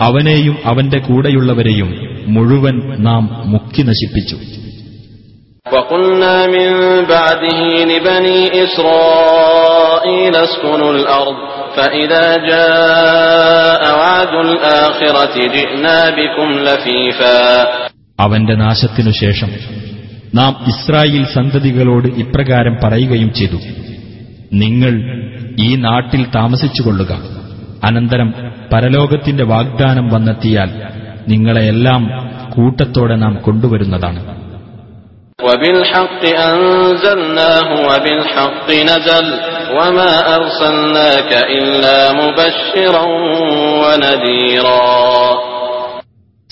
അവനെയും 0.00 0.56
അവന്റെ 0.64 0.98
കൂടെയുള്ളവരെയും 1.06 1.90
മുഴുവൻ 2.34 2.76
നാം 3.06 3.22
മുക്കി 3.52 3.82
നശിപ്പിച്ചു 3.90 4.38
وقلنا 5.66 6.36
من 6.48 6.70
بعده 7.06 7.58
لبني 7.84 8.38
إسرائيل 8.64 10.34
اسكنوا 10.38 10.92
الأرض 10.92 11.38
فإذا 11.76 12.26
جاء 12.46 13.82
وعد 13.94 14.32
الآخرة 14.46 15.34
جئنا 15.48 15.98
بكم 16.10 16.48
لفيفا 16.66 17.38
അവന്റെ 18.18 18.54
നാശത്തിനു 18.58 19.12
ശേഷം 19.22 19.50
നാം 20.34 20.52
ഇസ്രായേൽ 20.72 21.24
സന്തതികളോട് 21.34 22.08
ഇപ്രകാരം 22.22 22.74
പറയുകയും 22.82 23.30
ചെയ്തു 23.38 23.58
നിങ്ങൾ 24.62 24.94
ഈ 25.58 25.70
നാട്ടിൽ 25.84 26.22
താമസിച്ചുകൊള്ളുക 26.36 27.12
അനന്തരം 27.82 28.28
പരലോകത്തിന്റെ 28.72 29.44
വാഗ്ദാനം 29.52 30.06
വന്നെത്തിയാൽ 30.14 30.70
നിങ്ങളെയെല്ലാം 31.32 32.02
കൂട്ടത്തോടെ 32.56 33.16
നാം 33.24 33.34
കൊണ്ടുവരുന്നതാണ് 33.46 34.22
وبالحق 35.38 36.22
أنزلناه 36.48 37.68
وبالحق 37.88 38.68
نزل 38.86 39.26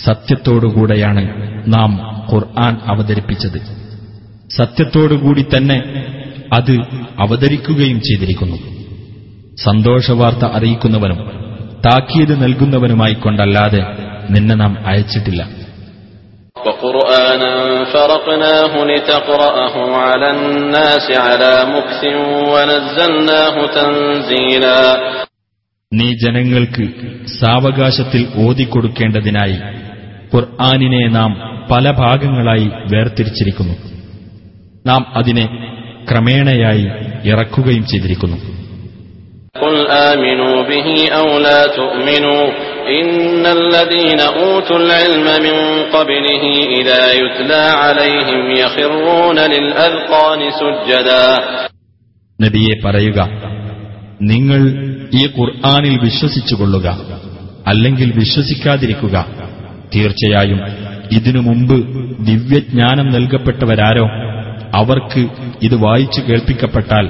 സത്യത്തോടുകൂടെയാണ് 0.05 1.27
നാം 1.67 2.25
ഖുർആൻ 2.33 2.77
അവതരിപ്പിച്ചത്. 2.87 3.89
സത്യത്തോടുകൂടി 4.57 5.41
തന്നെ 5.41 6.05
അത് 6.53 6.77
അവതരിക്കുകയും 7.19 8.01
ചെയ്തിരിക്കുന്നു. 8.01 8.57
സന്തോഷവാർത്ത 9.55 10.45
അറിയിക്കുന്നവനും 10.45 11.17
താക്കീത് 11.85 12.43
നൽകുന്നവനുമായി 12.43 13.13
കൊണ്ടല്ലാതെ 13.13 13.83
നിന്നെ 14.29 14.55
നാം 14.55 14.77
അയച്ചിട്ടില്ല. 14.87 15.58
وقرآنا 16.58 17.52
فرقناه 17.84 18.72
لتقرأه 18.84 19.74
على 19.98 20.28
الناس 20.30 21.06
على 21.18 21.52
مكث 21.74 22.02
ونزلناه 22.52 23.56
تنزيلا 23.76 24.80
നീ 25.92 26.08
ജനങ്ങൾക്ക് 26.14 26.84
സാവകാശത്തിൽ 27.40 28.22
ഓതിക്കൊടുക്കേണ്ടതിനായി 28.44 29.58
ഖുർആാനിനെ 30.32 31.02
നാം 31.08 31.30
പല 31.70 31.84
ഭാഗങ്ങളായി 31.98 32.68
വേർതിരിച്ചിരിക്കുന്നു 32.92 33.74
നാം 34.86 35.02
അതിനെ 35.16 35.44
ക്രമേണയായി 36.10 36.86
ഇറക്കുകയും 37.24 37.84
ചെയ്തിരിക്കുന്നു 37.86 38.38
قل 42.88 43.06
آمنوا 43.06 43.40
به 43.40 43.40
أو 43.40 43.40
لا 43.40 43.40
تؤمنوا 43.40 43.40
إن 43.40 43.46
الذين 43.48 44.20
أوتوا 44.20 44.78
العلم 44.78 45.26
من 45.42 45.56
قبله 45.84 46.42
إذا 46.80 47.12
يتلى 47.12 47.64
عليهم 47.82 48.50
يخرون 48.50 49.38
للأذقان 49.38 50.40
سجدا 50.52 51.26
നബിയെ 52.38 52.74
പറയുക 52.82 53.18
നിങ്ങൾ 54.20 54.60
ഈ 55.12 55.22
ഖുർആാനിൽ 55.36 55.94
വിശ്വസിച്ചുകൊള്ളുക 56.02 56.86
അല്ലെങ്കിൽ 57.66 58.08
വിശ്വസിക്കാതിരിക്കുക 58.12 59.16
തീർച്ചയായും 59.94 60.60
ഇതിനു 61.12 61.40
മുമ്പ് 61.40 61.76
ദിവ്യജ്ഞാനം 62.20 63.06
നൽകപ്പെട്ടവരാരോ 63.06 64.06
അവർക്ക് 64.74 65.22
ഇത് 65.62 65.74
വായിച്ചു 65.74 66.20
കേൾപ്പിക്കപ്പെട്ടാൽ 66.20 67.06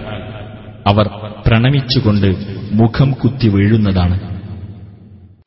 അവർ 0.87 1.07
പ്രണമിച്ചുകൊണ്ട് 1.47 2.29
മുഖം 2.73 3.11
കുത്തി 3.13 3.49
വീഴുന്നതാണ് 3.49 4.28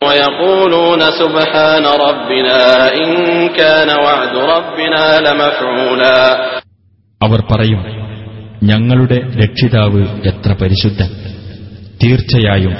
ويقولون 0.01 1.01
سبحان 1.13 1.85
ربنا 1.99 2.59
إن 2.95 3.09
كان 3.51 3.89
وعد 3.97 4.33
ربنا 4.47 5.03
لمفعولا 5.19 6.19
അവർ 7.21 7.39
പറയും 7.51 7.81
ഞങ്ങളുടെ 8.61 9.17
രക്ഷിതാവ് 9.41 10.01
എത്ര 10.29 10.51
പരിശുദ്ധൻ 10.61 11.09
തീർച്ചയായും 12.01 12.73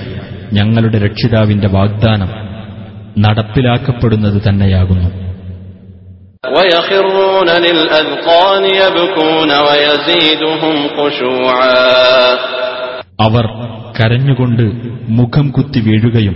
ഞങ്ങളുടെ 0.53 0.97
രക്ഷിതാവിന്റെ 0.99 1.69
വാഗ്ദാനം 1.77 2.31
നടപ്പിലാക്കപ്പെടുന്നത് 3.17 4.39
തന്നെയാകുന്നു 4.47 5.09
ويخرون 6.55 7.49
للأذقان 7.65 8.63
يبكون 8.81 9.51
ويزيدهم 9.67 10.75
خشوعا 10.95 11.83
അവർ 13.19 13.45
കരഞ്ഞുകൊണ്ട് 13.97 14.63
മുഖം 15.17 15.45
കുത്തി 15.55 15.79
വീഴുകയും 15.85 16.35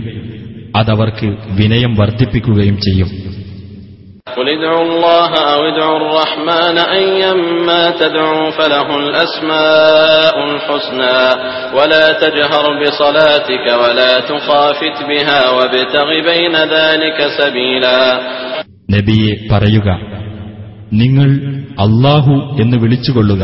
അതവർക്ക് 0.78 1.28
വിനയം 1.58 1.92
വർദ്ധിപ്പിക്കുകയും 2.00 2.78
ചെയ്യും 2.86 3.10
قل 4.36 4.48
ادعوا 4.50 4.82
الله 4.82 5.30
أو 5.52 5.60
ادعوا 5.66 5.98
الرحمن 6.02 6.76
أيما 6.94 7.80
تدعوا 7.92 8.50
فله 8.50 8.88
الأسماء 8.98 10.34
الحسنى 10.48 11.18
ولا 11.74 12.06
تجهر 12.14 12.64
بصلاتك 12.80 13.66
ولا 13.82 14.12
تخافت 14.22 14.98
بها 15.10 15.40
وابتغ 15.50 16.08
بين 16.24 16.54
ذلك 16.76 17.18
سبيلا 17.40 18.00
നബിയെ 18.88 19.32
പറയുക 19.50 19.88
നിങ്ങൾ 21.02 21.28
അല്ലാഹു 21.78 22.34
എന്ന് 22.60 22.76
വിളിച്ചുകൊള്ളുക 22.76 23.42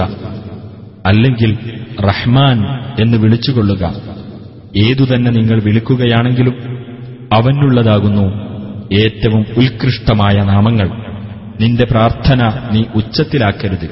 അല്ലെങ്കിൽ 1.08 1.50
റഹ്മാൻ 2.10 2.58
എന്ന് 3.02 3.16
വിളിച്ചുകൊള്ളുക 3.18 3.82
ഏതുതന്നെ 4.86 5.30
നിങ്ങൾ 5.30 5.58
വിളിക്കുകയാണെങ്കിലും 5.60 6.56
അവനുള്ളതാകുന്നു 7.36 8.26
ഏറ്റവും 9.00 9.42
ഉത്കൃഷ്ടമായ 9.62 10.36
നാമങ്ങൾ 10.50 10.88
നിന്റെ 11.60 11.86
പ്രാർത്ഥന 11.92 12.40
നീ 12.72 12.82
ഉച്ചത്തിലാക്കരുത് 12.94 13.88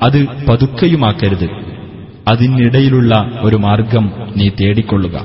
അത് 0.00 0.18
പതുക്കയുമാക്കരുത് 0.48 1.48
അതിനിടയിലുള്ള 2.30 3.12
ഒരു 3.46 3.58
മാർഗം 3.66 4.06
നീ 4.38 4.48
തേടിക്കൊള്ളുക 4.60 5.16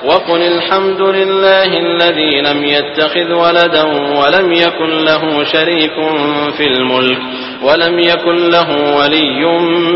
وقل 0.00 0.40
الحمد 0.54 1.00
لله 1.18 1.70
الذي 1.80 2.32
لم 2.40 2.60
يتخذ 2.68 3.28
ولدا 3.34 3.84
ولم 4.20 4.48
يكن 4.54 4.90
له 5.04 5.22
شريك 5.46 5.96
في 6.56 6.66
الملك 6.66 7.20
ولم 7.62 7.94
يكن 8.00 8.38
له 8.48 8.68
ولي 8.98 9.42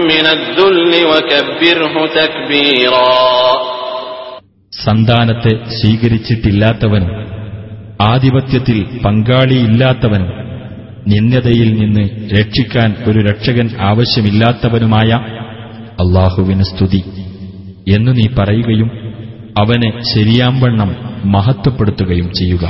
من 0.04 0.24
الذل 0.28 0.92
وكبره 1.04 1.94
تكبيرا 2.14 3.18
സന്താനത്തെ 4.85 5.53
സ്വീകരിച്ചിട്ടില്ലാത്തവനും 5.73 7.11
ആധിപത്യത്തിൽ 8.01 8.99
പങ്കാളിയില്ലാത്തവനും 9.05 10.31
നിന്യതയിൽ 11.07 11.73
നിന്ന് 11.73 12.03
രക്ഷിക്കാൻ 12.39 12.95
ഒരു 13.07 13.19
രക്ഷകൻ 13.19 13.69
ആവശ്യമില്ലാത്തവനുമായ 13.81 15.09
അള്ളാഹുവിന് 15.99 16.63
സ്തുതി 16.63 17.01
എന്നു 17.89 18.11
നീ 18.11 18.25
പറയുകയും 18.39 18.89
അവനെ 19.57 19.89
ശരിയാംവണ്ണം 20.13 20.89
മഹത്വപ്പെടുത്തുകയും 21.25 22.31
ചെയ്യുക. 22.33 22.65